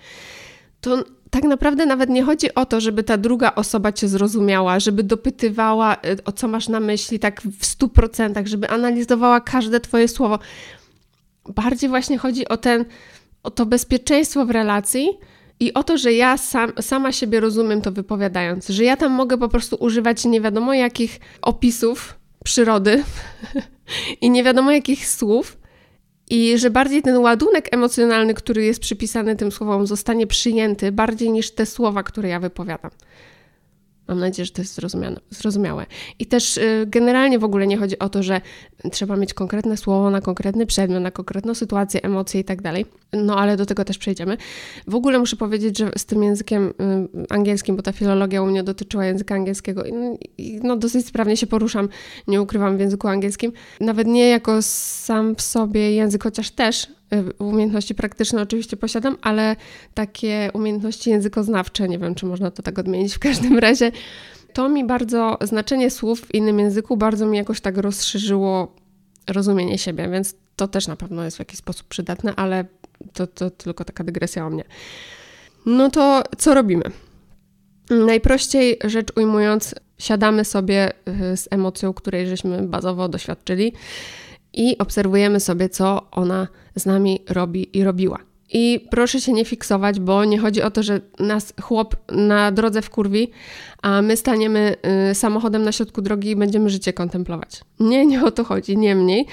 to 0.80 1.04
tak 1.30 1.44
naprawdę 1.44 1.86
nawet 1.86 2.10
nie 2.10 2.22
chodzi 2.22 2.54
o 2.54 2.66
to, 2.66 2.80
żeby 2.80 3.02
ta 3.02 3.16
druga 3.18 3.54
osoba 3.54 3.92
cię 3.92 4.08
zrozumiała, 4.08 4.80
żeby 4.80 5.02
dopytywała, 5.02 5.94
e, 5.94 6.16
o 6.24 6.32
co 6.32 6.48
masz 6.48 6.68
na 6.68 6.80
myśli, 6.80 7.18
tak 7.18 7.42
w 7.42 7.66
stu 7.66 7.88
procentach, 7.88 8.46
żeby 8.46 8.68
analizowała 8.68 9.40
każde 9.40 9.80
twoje 9.80 10.08
słowo. 10.08 10.38
Bardziej 11.54 11.88
właśnie 11.88 12.18
chodzi 12.18 12.48
o 12.48 12.56
ten 12.56 12.84
o 13.42 13.50
to 13.50 13.66
bezpieczeństwo 13.66 14.46
w 14.46 14.50
relacji 14.50 15.18
i 15.60 15.74
o 15.74 15.84
to, 15.84 15.98
że 15.98 16.12
ja 16.12 16.36
sam, 16.36 16.72
sama 16.80 17.12
siebie 17.12 17.40
rozumiem 17.40 17.82
to 17.82 17.92
wypowiadając, 17.92 18.68
że 18.68 18.84
ja 18.84 18.96
tam 18.96 19.12
mogę 19.12 19.38
po 19.38 19.48
prostu 19.48 19.76
używać 19.80 20.24
nie 20.24 20.40
wiadomo 20.40 20.74
jakich 20.74 21.20
opisów 21.42 22.14
przyrody 22.44 23.04
i 24.22 24.30
nie 24.30 24.44
wiadomo 24.44 24.70
jakich 24.70 25.06
słów, 25.06 25.56
i 26.30 26.58
że 26.58 26.70
bardziej 26.70 27.02
ten 27.02 27.16
ładunek 27.16 27.74
emocjonalny, 27.74 28.34
który 28.34 28.64
jest 28.64 28.80
przypisany 28.80 29.36
tym 29.36 29.52
słowom, 29.52 29.86
zostanie 29.86 30.26
przyjęty 30.26 30.92
bardziej 30.92 31.30
niż 31.30 31.50
te 31.50 31.66
słowa, 31.66 32.02
które 32.02 32.28
ja 32.28 32.40
wypowiadam. 32.40 32.90
Mam 34.10 34.20
nadzieję, 34.20 34.46
że 34.46 34.52
to 34.52 34.62
jest 34.62 34.80
zrozumiałe. 35.30 35.86
I 36.18 36.26
też 36.26 36.56
y, 36.56 36.86
generalnie 36.86 37.38
w 37.38 37.44
ogóle 37.44 37.66
nie 37.66 37.76
chodzi 37.76 37.98
o 37.98 38.08
to, 38.08 38.22
że 38.22 38.40
trzeba 38.92 39.16
mieć 39.16 39.34
konkretne 39.34 39.76
słowo 39.76 40.10
na 40.10 40.20
konkretny 40.20 40.66
przedmiot, 40.66 41.02
na 41.02 41.10
konkretną 41.10 41.54
sytuację, 41.54 42.02
emocje 42.02 42.40
i 42.40 42.44
tak 42.44 42.62
dalej. 42.62 42.86
No 43.12 43.38
ale 43.38 43.56
do 43.56 43.66
tego 43.66 43.84
też 43.84 43.98
przejdziemy. 43.98 44.36
W 44.86 44.94
ogóle 44.94 45.18
muszę 45.18 45.36
powiedzieć, 45.36 45.78
że 45.78 45.90
z 45.96 46.04
tym 46.04 46.22
językiem 46.22 46.68
y, 46.68 46.72
angielskim, 47.28 47.76
bo 47.76 47.82
ta 47.82 47.92
filologia 47.92 48.42
u 48.42 48.46
mnie 48.46 48.62
dotyczyła 48.62 49.04
języka 49.04 49.34
angielskiego 49.34 49.84
i 50.38 50.60
no 50.62 50.76
dosyć 50.76 51.06
sprawnie 51.06 51.36
się 51.36 51.46
poruszam, 51.46 51.88
nie 52.26 52.42
ukrywam 52.42 52.76
w 52.76 52.80
języku 52.80 53.08
angielskim. 53.08 53.52
Nawet 53.80 54.06
nie 54.06 54.28
jako 54.28 54.62
sam 54.62 55.34
w 55.36 55.42
sobie 55.42 55.92
język, 55.92 56.22
chociaż 56.22 56.50
też 56.50 56.99
umiejętności 57.38 57.94
praktyczne 57.94 58.42
oczywiście 58.42 58.76
posiadam, 58.76 59.16
ale 59.22 59.56
takie 59.94 60.50
umiejętności 60.54 61.10
językoznawcze, 61.10 61.88
nie 61.88 61.98
wiem, 61.98 62.14
czy 62.14 62.26
można 62.26 62.50
to 62.50 62.62
tak 62.62 62.78
odmienić 62.78 63.14
w 63.14 63.18
każdym 63.18 63.58
razie, 63.68 63.92
to 64.52 64.68
mi 64.68 64.84
bardzo, 64.84 65.38
znaczenie 65.40 65.90
słów 65.90 66.20
w 66.20 66.34
innym 66.34 66.58
języku 66.58 66.96
bardzo 66.96 67.26
mi 67.26 67.38
jakoś 67.38 67.60
tak 67.60 67.76
rozszerzyło 67.76 68.74
rozumienie 69.28 69.78
siebie, 69.78 70.08
więc 70.08 70.34
to 70.56 70.68
też 70.68 70.86
na 70.86 70.96
pewno 70.96 71.24
jest 71.24 71.36
w 71.36 71.40
jakiś 71.40 71.58
sposób 71.58 71.88
przydatne, 71.88 72.34
ale 72.36 72.64
to, 73.12 73.26
to 73.26 73.50
tylko 73.50 73.84
taka 73.84 74.04
dygresja 74.04 74.46
o 74.46 74.50
mnie. 74.50 74.64
No 75.66 75.90
to 75.90 76.22
co 76.38 76.54
robimy? 76.54 76.84
Najprościej 77.90 78.78
rzecz 78.84 79.08
ujmując, 79.16 79.74
siadamy 79.98 80.44
sobie 80.44 80.92
y, 81.32 81.36
z 81.36 81.48
emocją, 81.50 81.94
której 81.94 82.26
żeśmy 82.26 82.62
bazowo 82.62 83.08
doświadczyli 83.08 83.72
i 84.52 84.78
obserwujemy 84.78 85.40
sobie, 85.40 85.68
co 85.68 86.10
ona 86.10 86.48
z 86.76 86.86
nami 86.86 87.20
robi 87.28 87.78
i 87.78 87.84
robiła. 87.84 88.18
I 88.52 88.86
proszę 88.90 89.20
się 89.20 89.32
nie 89.32 89.44
fiksować, 89.44 90.00
bo 90.00 90.24
nie 90.24 90.38
chodzi 90.38 90.62
o 90.62 90.70
to, 90.70 90.82
że 90.82 91.00
nas 91.18 91.52
chłop 91.62 91.96
na 92.12 92.52
drodze 92.52 92.82
w 92.82 92.90
kurwi, 92.90 93.30
a 93.82 94.02
my 94.02 94.16
staniemy 94.16 94.76
y, 95.10 95.14
samochodem 95.14 95.62
na 95.62 95.72
środku 95.72 96.02
drogi 96.02 96.30
i 96.30 96.36
będziemy 96.36 96.70
życie 96.70 96.92
kontemplować. 96.92 97.60
Nie, 97.80 98.06
nie 98.06 98.24
o 98.24 98.30
to 98.30 98.44
chodzi. 98.44 98.76
Niemniej 98.76 99.26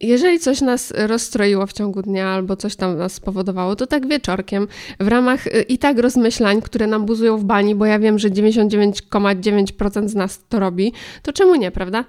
Jeżeli 0.00 0.38
coś 0.38 0.60
nas 0.60 0.92
rozstroiło 0.96 1.66
w 1.66 1.72
ciągu 1.72 2.02
dnia 2.02 2.28
albo 2.28 2.56
coś 2.56 2.76
tam 2.76 2.98
nas 2.98 3.12
spowodowało, 3.12 3.76
to 3.76 3.86
tak 3.86 4.08
wieczorkiem 4.08 4.68
w 5.00 5.08
ramach 5.08 5.46
y, 5.46 5.62
i 5.62 5.78
tak 5.78 5.98
rozmyślań, 5.98 6.62
które 6.62 6.86
nam 6.86 7.06
buzują 7.06 7.38
w 7.38 7.44
bani, 7.44 7.74
bo 7.74 7.86
ja 7.86 7.98
wiem, 7.98 8.18
że 8.18 8.30
99,9% 8.30 10.08
z 10.08 10.14
nas 10.14 10.44
to 10.48 10.60
robi, 10.60 10.92
to 11.22 11.32
czemu 11.32 11.54
nie, 11.54 11.70
prawda? 11.70 12.04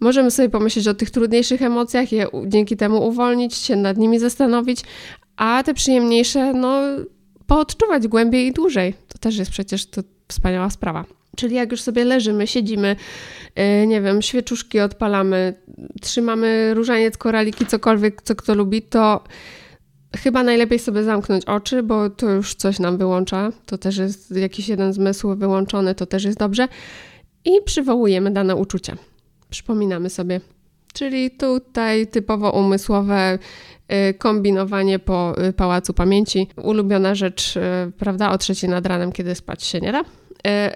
Możemy 0.00 0.30
sobie 0.30 0.48
pomyśleć 0.48 0.88
o 0.88 0.94
tych 0.94 1.10
trudniejszych 1.10 1.62
emocjach, 1.62 2.12
je 2.12 2.26
dzięki 2.46 2.76
temu 2.76 3.08
uwolnić, 3.08 3.54
się 3.54 3.76
nad 3.76 3.96
nimi 3.96 4.18
zastanowić, 4.18 4.82
a 5.36 5.62
te 5.62 5.74
przyjemniejsze, 5.74 6.52
no, 6.52 6.80
poodczuwać 7.46 8.08
głębiej 8.08 8.46
i 8.46 8.52
dłużej. 8.52 8.94
To 9.08 9.18
też 9.18 9.36
jest 9.36 9.50
przecież 9.50 9.86
to 9.86 10.02
wspaniała 10.28 10.70
sprawa. 10.70 11.19
Czyli 11.36 11.54
jak 11.56 11.70
już 11.70 11.80
sobie 11.80 12.04
leżymy, 12.04 12.46
siedzimy, 12.46 12.96
yy, 13.56 13.86
nie 13.86 14.00
wiem, 14.00 14.22
świeczuszki 14.22 14.80
odpalamy, 14.80 15.54
trzymamy 16.00 16.74
różaniec, 16.74 17.16
koraliki, 17.16 17.66
cokolwiek, 17.66 18.22
co 18.22 18.34
kto 18.34 18.54
lubi, 18.54 18.82
to 18.82 19.24
chyba 20.16 20.42
najlepiej 20.42 20.78
sobie 20.78 21.02
zamknąć 21.02 21.44
oczy, 21.44 21.82
bo 21.82 22.10
to 22.10 22.30
już 22.30 22.54
coś 22.54 22.78
nam 22.78 22.98
wyłącza. 22.98 23.50
To 23.66 23.78
też 23.78 23.96
jest 23.96 24.36
jakiś 24.36 24.68
jeden 24.68 24.92
zmysł 24.92 25.36
wyłączony, 25.36 25.94
to 25.94 26.06
też 26.06 26.24
jest 26.24 26.38
dobrze. 26.38 26.68
I 27.44 27.50
przywołujemy 27.64 28.30
dane 28.30 28.56
uczucia. 28.56 28.96
Przypominamy 29.50 30.10
sobie. 30.10 30.40
Czyli 30.92 31.30
tutaj 31.30 32.06
typowo 32.06 32.50
umysłowe 32.50 33.38
y, 34.08 34.14
kombinowanie 34.14 34.98
po 34.98 35.44
y, 35.48 35.52
pałacu 35.52 35.94
pamięci. 35.94 36.48
Ulubiona 36.62 37.14
rzecz, 37.14 37.56
y, 37.56 37.60
prawda, 37.98 38.30
o 38.30 38.38
trzeciej 38.38 38.70
nad 38.70 38.86
ranem, 38.86 39.12
kiedy 39.12 39.34
spać 39.34 39.64
się 39.64 39.80
nie 39.80 39.92
da. 39.92 40.04
E, 40.46 40.74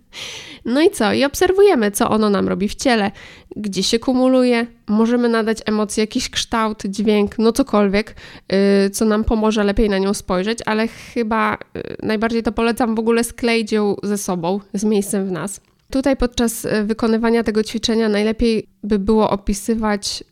no 0.64 0.82
i 0.82 0.90
co? 0.90 1.12
I 1.12 1.24
obserwujemy, 1.24 1.90
co 1.90 2.10
ono 2.10 2.30
nam 2.30 2.48
robi 2.48 2.68
w 2.68 2.74
ciele, 2.74 3.10
gdzie 3.56 3.82
się 3.82 3.98
kumuluje. 3.98 4.66
Możemy 4.88 5.28
nadać 5.28 5.58
emocji 5.66 6.00
jakiś 6.00 6.30
kształt, 6.30 6.82
dźwięk, 6.86 7.38
no 7.38 7.52
cokolwiek, 7.52 8.16
e, 8.48 8.90
co 8.90 9.04
nam 9.04 9.24
pomoże 9.24 9.64
lepiej 9.64 9.90
na 9.90 9.98
nią 9.98 10.14
spojrzeć, 10.14 10.58
ale 10.66 10.88
chyba 10.88 11.54
e, 11.54 11.58
najbardziej 12.02 12.42
to 12.42 12.52
polecam 12.52 12.94
w 12.94 12.98
ogóle 12.98 13.24
skleić 13.24 13.72
ją 13.72 13.96
ze 14.02 14.18
sobą, 14.18 14.60
z 14.74 14.84
miejscem 14.84 15.26
w 15.26 15.32
nas. 15.32 15.60
Tutaj 15.90 16.16
podczas 16.16 16.66
wykonywania 16.84 17.42
tego 17.42 17.64
ćwiczenia 17.64 18.08
najlepiej 18.08 18.68
by 18.82 18.98
było 18.98 19.30
opisywać 19.30 20.24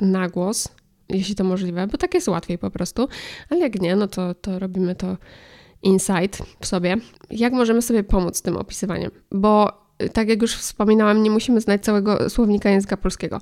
na 0.00 0.28
głos, 0.28 0.68
jeśli 1.08 1.34
to 1.34 1.44
możliwe, 1.44 1.86
bo 1.86 1.98
tak 1.98 2.14
jest 2.14 2.28
łatwiej 2.28 2.58
po 2.58 2.70
prostu, 2.70 3.08
ale 3.50 3.60
jak 3.60 3.80
nie, 3.80 3.96
no 3.96 4.08
to, 4.08 4.34
to 4.34 4.58
robimy 4.58 4.94
to 4.94 5.16
insight 5.82 6.42
w 6.60 6.66
sobie. 6.66 6.96
Jak 7.30 7.52
możemy 7.52 7.82
sobie 7.82 8.04
pomóc 8.04 8.42
tym 8.42 8.56
opisywaniem? 8.56 9.10
Bo 9.32 9.72
y, 10.02 10.08
tak 10.08 10.28
jak 10.28 10.42
już 10.42 10.56
wspominałam, 10.56 11.22
nie 11.22 11.30
musimy 11.30 11.60
znać 11.60 11.84
całego 11.84 12.30
słownika 12.30 12.70
języka 12.70 12.96
polskiego. 12.96 13.40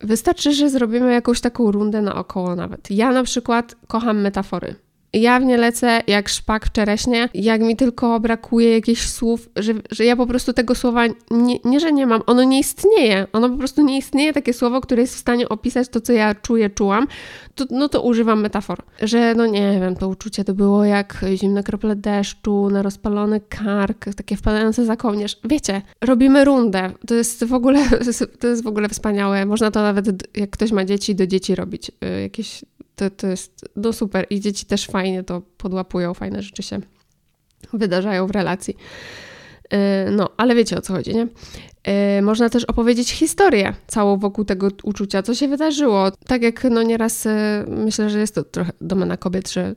Wystarczy, 0.00 0.52
że 0.52 0.70
zrobimy 0.70 1.12
jakąś 1.12 1.40
taką 1.40 1.72
rundę 1.72 2.02
naokoło 2.02 2.56
nawet. 2.56 2.90
Ja 2.90 3.12
na 3.12 3.22
przykład 3.22 3.76
kocham 3.86 4.20
metafory. 4.20 4.74
Ja 5.12 5.40
w 5.40 5.44
nie 5.44 5.56
lecę 5.56 6.00
jak 6.06 6.28
szpak 6.28 6.66
w 6.66 6.72
czereśnie, 6.72 7.28
jak 7.34 7.60
mi 7.60 7.76
tylko 7.76 8.20
brakuje 8.20 8.70
jakichś 8.70 9.08
słów, 9.08 9.48
że, 9.56 9.72
że 9.90 10.04
ja 10.04 10.16
po 10.16 10.26
prostu 10.26 10.52
tego 10.52 10.74
słowa 10.74 11.06
nie, 11.30 11.58
nie, 11.64 11.80
że 11.80 11.92
nie 11.92 12.06
mam, 12.06 12.22
ono 12.26 12.44
nie 12.44 12.58
istnieje. 12.58 13.26
Ono 13.32 13.50
po 13.50 13.56
prostu 13.56 13.82
nie 13.82 13.98
istnieje, 13.98 14.32
takie 14.32 14.52
słowo, 14.52 14.80
które 14.80 15.02
jest 15.02 15.14
w 15.14 15.18
stanie 15.18 15.48
opisać 15.48 15.88
to, 15.88 16.00
co 16.00 16.12
ja 16.12 16.34
czuję, 16.34 16.70
czułam, 16.70 17.06
to, 17.54 17.64
no 17.70 17.88
to 17.88 18.02
używam 18.02 18.40
metafor. 18.40 18.78
Że 19.02 19.34
no 19.34 19.46
nie 19.46 19.80
wiem, 19.80 19.96
to 19.96 20.08
uczucie 20.08 20.44
to 20.44 20.54
było 20.54 20.84
jak 20.84 21.24
zimne 21.34 21.62
krople 21.62 21.96
deszczu 21.96 22.70
na 22.70 22.82
rozpalony 22.82 23.40
kark, 23.40 24.04
takie 24.16 24.36
wpadające 24.36 24.84
za 24.84 24.96
kołnierz. 24.96 25.38
Wiecie, 25.44 25.82
robimy 26.00 26.44
rundę. 26.44 26.90
To 27.06 27.14
jest 27.14 27.44
w 27.44 27.54
ogóle, 27.54 27.84
to 28.40 28.48
jest 28.48 28.64
w 28.64 28.66
ogóle 28.66 28.88
wspaniałe. 28.88 29.46
Można 29.46 29.70
to 29.70 29.82
nawet, 29.82 30.36
jak 30.36 30.50
ktoś 30.50 30.72
ma 30.72 30.84
dzieci, 30.84 31.14
do 31.14 31.26
dzieci 31.26 31.54
robić. 31.54 31.90
Y, 32.04 32.20
jakieś 32.22 32.64
to, 32.96 33.10
to 33.10 33.26
jest 33.26 33.68
no 33.76 33.92
super 33.92 34.26
i 34.30 34.40
dzieci 34.40 34.66
też 34.66 34.86
fajnie 34.86 35.22
to 35.22 35.42
podłapują, 35.56 36.14
fajne 36.14 36.42
rzeczy 36.42 36.62
się 36.62 36.80
wydarzają 37.72 38.26
w 38.26 38.30
relacji. 38.30 38.76
E, 39.70 40.10
no, 40.10 40.30
ale 40.36 40.54
wiecie 40.54 40.78
o 40.78 40.80
co 40.80 40.92
chodzi, 40.92 41.14
nie? 41.14 41.26
E, 41.84 42.22
można 42.22 42.50
też 42.50 42.64
opowiedzieć 42.64 43.10
historię 43.10 43.74
całą 43.86 44.18
wokół 44.18 44.44
tego 44.44 44.68
uczucia, 44.82 45.22
co 45.22 45.34
się 45.34 45.48
wydarzyło. 45.48 46.10
Tak 46.26 46.42
jak 46.42 46.64
no 46.64 46.82
nieraz 46.82 47.26
e, 47.26 47.64
myślę, 47.68 48.10
że 48.10 48.18
jest 48.18 48.34
to 48.34 48.42
trochę 48.42 48.72
domena 48.80 49.16
kobiet, 49.16 49.52
że, 49.52 49.74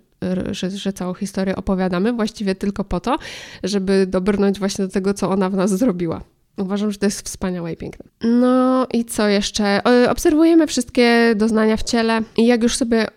że, 0.52 0.70
że 0.70 0.94
całą 0.94 1.14
historię 1.14 1.56
opowiadamy 1.56 2.14
właściwie 2.14 2.56
tylko 2.56 2.84
po 2.84 3.00
to, 3.00 3.18
żeby 3.64 4.08
dobrnąć 4.08 4.60
właśnie 4.60 4.86
do 4.86 4.92
tego, 4.92 5.14
co 5.14 5.30
ona 5.30 5.50
w 5.50 5.54
nas 5.54 5.72
zrobiła. 5.72 6.22
Uważam, 6.58 6.92
że 6.92 6.98
to 6.98 7.06
jest 7.06 7.22
wspaniałe 7.22 7.74
i 7.74 7.78
piękne. 7.78 8.06
No 8.22 8.88
i 8.94 9.06
co 9.06 9.28
jeszcze? 9.28 9.82
Obserwujemy 10.10 10.68
wszystkie 10.68 11.34
doznania 11.36 11.78
w 11.78 11.84
ciele 11.84 12.22
i 12.38 12.48
jak 12.48 12.64
już 12.64 12.76
sobie 12.76 13.08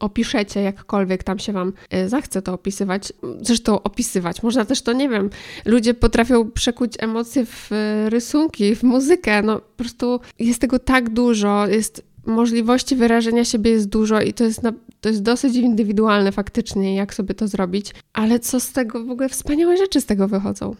opiszecie, 0.00 0.62
jakkolwiek 0.62 1.22
tam 1.22 1.38
się 1.38 1.52
Wam 1.52 1.72
e, 1.90 2.08
zachce 2.08 2.42
to 2.42 2.52
opisywać. 2.52 3.12
Zresztą 3.40 3.82
opisywać, 3.82 4.42
można 4.42 4.64
też 4.64 4.82
to, 4.82 4.92
nie 4.92 5.08
wiem, 5.08 5.30
ludzie 5.64 5.94
potrafią 5.94 6.50
przekuć 6.50 6.92
emocje 6.98 7.46
w 7.46 7.72
e, 7.72 8.10
rysunki, 8.10 8.76
w 8.76 8.82
muzykę, 8.82 9.42
no 9.42 9.58
po 9.58 9.76
prostu 9.76 10.20
jest 10.38 10.60
tego 10.60 10.78
tak 10.78 11.10
dużo, 11.10 11.66
jest 11.66 12.02
możliwości 12.26 12.96
wyrażenia 12.96 13.44
siebie 13.44 13.70
jest 13.70 13.88
dużo 13.88 14.20
i 14.20 14.32
to 14.32 14.44
jest, 14.44 14.62
na, 14.62 14.72
to 15.00 15.08
jest 15.08 15.22
dosyć 15.22 15.56
indywidualne 15.56 16.32
faktycznie, 16.32 16.94
jak 16.94 17.14
sobie 17.14 17.34
to 17.34 17.48
zrobić, 17.48 17.94
ale 18.12 18.40
co 18.40 18.60
z 18.60 18.72
tego, 18.72 19.04
w 19.04 19.10
ogóle 19.10 19.28
wspaniałe 19.28 19.76
rzeczy 19.76 20.00
z 20.00 20.06
tego 20.06 20.28
wychodzą. 20.28 20.76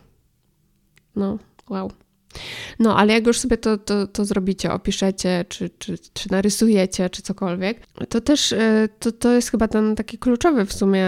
No, 1.17 1.39
Wow. 1.71 1.91
No, 2.79 2.97
ale 2.97 3.13
jak 3.13 3.27
już 3.27 3.39
sobie 3.39 3.59
to, 3.59 3.79
to, 3.79 4.07
to 4.07 4.25
zrobicie, 4.25 4.73
opiszecie, 4.73 5.45
czy, 5.49 5.71
czy, 5.79 5.99
czy 6.13 6.33
narysujecie, 6.33 7.11
czy 7.11 7.23
cokolwiek, 7.23 7.87
to 8.09 8.21
też 8.21 8.53
e, 8.53 8.89
to, 8.99 9.13
to 9.13 9.33
jest 9.33 9.51
chyba 9.51 9.69
ten 9.69 9.97
taki 9.97 10.19
kluczowy 10.19 10.67
w 10.67 10.73
sumie 10.73 11.07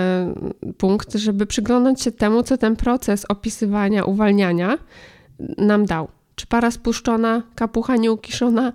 punkt, 0.79 1.15
żeby 1.15 1.47
przyglądać 1.47 2.03
się 2.03 2.13
temu, 2.13 2.43
co 2.43 2.59
ten 2.59 2.77
proces 2.77 3.25
opisywania, 3.29 4.05
uwalniania 4.05 4.79
nam 5.59 5.87
dał. 5.87 6.09
Czy 6.35 6.47
para 6.47 6.71
spuszczona, 6.71 7.43
kapucha 7.55 7.97
nieukiszona, 7.97 8.73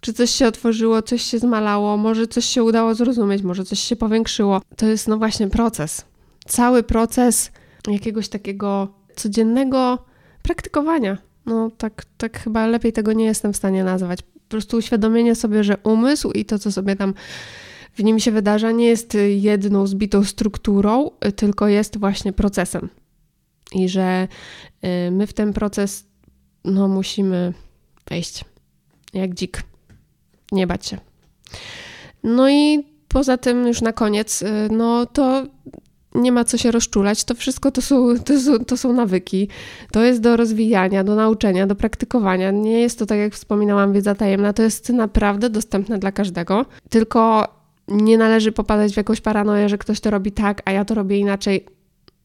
czy 0.00 0.12
coś 0.12 0.30
się 0.30 0.46
otworzyło, 0.46 1.02
coś 1.02 1.22
się 1.22 1.38
zmalało, 1.38 1.96
może 1.96 2.26
coś 2.26 2.44
się 2.44 2.62
udało 2.62 2.94
zrozumieć, 2.94 3.42
może 3.42 3.64
coś 3.64 3.78
się 3.78 3.96
powiększyło. 3.96 4.60
To 4.76 4.86
jest 4.86 5.08
no 5.08 5.18
właśnie 5.18 5.48
proces. 5.48 6.04
Cały 6.46 6.82
proces 6.82 7.50
jakiegoś 7.88 8.28
takiego 8.28 8.88
codziennego 9.16 9.98
praktykowania. 10.44 11.18
No 11.46 11.70
tak, 11.70 12.04
tak 12.16 12.38
chyba 12.38 12.66
lepiej 12.66 12.92
tego 12.92 13.12
nie 13.12 13.24
jestem 13.24 13.52
w 13.52 13.56
stanie 13.56 13.84
nazwać. 13.84 14.22
Po 14.22 14.48
prostu 14.48 14.76
uświadomienie 14.76 15.34
sobie, 15.34 15.64
że 15.64 15.76
umysł 15.76 16.30
i 16.30 16.44
to, 16.44 16.58
co 16.58 16.72
sobie 16.72 16.96
tam 16.96 17.14
w 17.94 18.02
nim 18.02 18.20
się 18.20 18.30
wydarza, 18.30 18.70
nie 18.70 18.86
jest 18.86 19.16
jedną 19.36 19.86
zbitą 19.86 20.24
strukturą, 20.24 21.10
tylko 21.36 21.68
jest 21.68 21.98
właśnie 21.98 22.32
procesem. 22.32 22.88
I 23.72 23.88
że 23.88 24.28
y, 24.84 25.10
my 25.10 25.26
w 25.26 25.32
ten 25.32 25.52
proces 25.52 26.06
no, 26.64 26.88
musimy 26.88 27.52
wejść 28.10 28.44
jak 29.14 29.34
dzik. 29.34 29.62
Nie 30.52 30.66
bać 30.66 30.86
się. 30.86 30.98
No 32.22 32.50
i 32.50 32.86
poza 33.08 33.38
tym 33.38 33.66
już 33.66 33.82
na 33.82 33.92
koniec, 33.92 34.42
y, 34.42 34.46
no 34.70 35.06
to 35.06 35.46
nie 36.14 36.32
ma 36.32 36.44
co 36.44 36.58
się 36.58 36.70
rozczulać. 36.70 37.24
To 37.24 37.34
wszystko 37.34 37.70
to 37.70 37.82
są, 37.82 38.18
to, 38.18 38.40
są, 38.40 38.58
to 38.58 38.76
są 38.76 38.92
nawyki. 38.92 39.48
To 39.92 40.04
jest 40.04 40.20
do 40.20 40.36
rozwijania, 40.36 41.04
do 41.04 41.14
nauczenia, 41.14 41.66
do 41.66 41.74
praktykowania. 41.74 42.50
Nie 42.50 42.80
jest 42.80 42.98
to, 42.98 43.06
tak 43.06 43.18
jak 43.18 43.34
wspominałam, 43.34 43.92
wiedza 43.92 44.14
tajemna. 44.14 44.52
To 44.52 44.62
jest 44.62 44.88
naprawdę 44.88 45.50
dostępne 45.50 45.98
dla 45.98 46.12
każdego. 46.12 46.66
Tylko 46.88 47.48
nie 47.88 48.18
należy 48.18 48.52
popadać 48.52 48.92
w 48.92 48.96
jakąś 48.96 49.20
paranoję, 49.20 49.68
że 49.68 49.78
ktoś 49.78 50.00
to 50.00 50.10
robi 50.10 50.32
tak, 50.32 50.62
a 50.64 50.72
ja 50.72 50.84
to 50.84 50.94
robię 50.94 51.18
inaczej. 51.18 51.66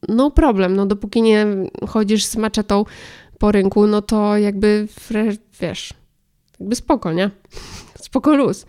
No 0.08 0.32
problem. 0.32 0.75
No 0.75 0.86
dopóki 0.86 1.21
nie 1.21 1.47
chodzisz 1.88 2.25
z 2.25 2.36
maczetą 2.36 2.86
po 3.39 3.52
rynku, 3.52 3.88
no 3.88 4.02
to 4.02 4.38
jakby 4.38 4.88
wiesz, 5.62 5.93
jakby 6.60 6.75
spoko, 6.75 7.13
nie? 7.13 7.30
Spoko 8.02 8.36
luz. 8.36 8.65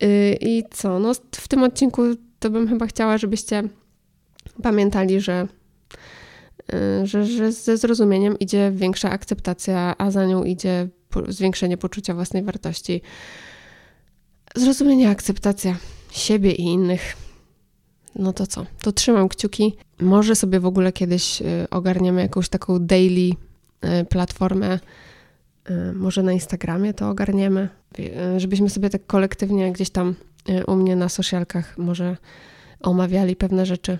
Yy, 0.00 0.36
I 0.40 0.64
co? 0.70 0.98
No 0.98 1.12
w 1.32 1.48
tym 1.48 1.62
odcinku 1.62 2.02
to 2.38 2.50
bym 2.50 2.68
chyba 2.68 2.86
chciała, 2.86 3.18
żebyście 3.18 3.62
pamiętali, 4.62 5.20
że, 5.20 5.46
y, 7.02 7.06
że, 7.06 7.26
że 7.26 7.52
ze 7.52 7.76
zrozumieniem 7.76 8.38
idzie 8.38 8.72
większa 8.74 9.10
akceptacja, 9.10 9.94
a 9.98 10.10
za 10.10 10.26
nią 10.26 10.44
idzie 10.44 10.88
zwiększenie 11.28 11.76
poczucia 11.76 12.14
własnej 12.14 12.42
wartości. 12.42 13.02
Zrozumienie, 14.56 15.10
akceptacja 15.10 15.76
siebie 16.10 16.52
i 16.52 16.62
innych. 16.62 17.16
No 18.14 18.32
to 18.32 18.46
co? 18.46 18.66
To 18.82 18.92
trzymam 18.92 19.28
kciuki. 19.28 19.76
Może 20.00 20.36
sobie 20.36 20.60
w 20.60 20.66
ogóle 20.66 20.92
kiedyś 20.92 21.42
y, 21.42 21.66
ogarniemy 21.70 22.22
jakąś 22.22 22.48
taką 22.48 22.78
daily 22.78 23.30
y, 24.00 24.04
platformę. 24.04 24.78
Może 25.94 26.22
na 26.22 26.32
Instagramie 26.32 26.94
to 26.94 27.10
ogarniemy, 27.10 27.68
żebyśmy 28.36 28.70
sobie 28.70 28.90
tak 28.90 29.06
kolektywnie 29.06 29.72
gdzieś 29.72 29.90
tam 29.90 30.14
u 30.66 30.76
mnie 30.76 30.96
na 30.96 31.08
socialkach 31.08 31.78
może 31.78 32.16
omawiali 32.80 33.36
pewne 33.36 33.66
rzeczy. 33.66 33.98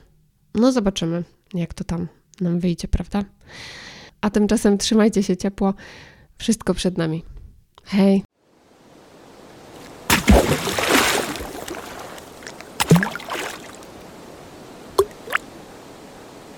No 0.55 0.73
zobaczymy, 0.73 1.25
jak 1.55 1.75
to 1.75 1.85
tam 1.85 2.09
nam 2.41 2.61
wyjdzie, 2.61 2.89
prawda? 2.89 3.25
A 4.21 4.31
tymczasem 4.31 4.79
trzymajcie 4.79 5.23
się 5.23 5.37
ciepło. 5.37 5.75
Wszystko 6.39 6.75
przed 6.75 6.99
nami. 6.99 7.25
Hej! 7.85 8.28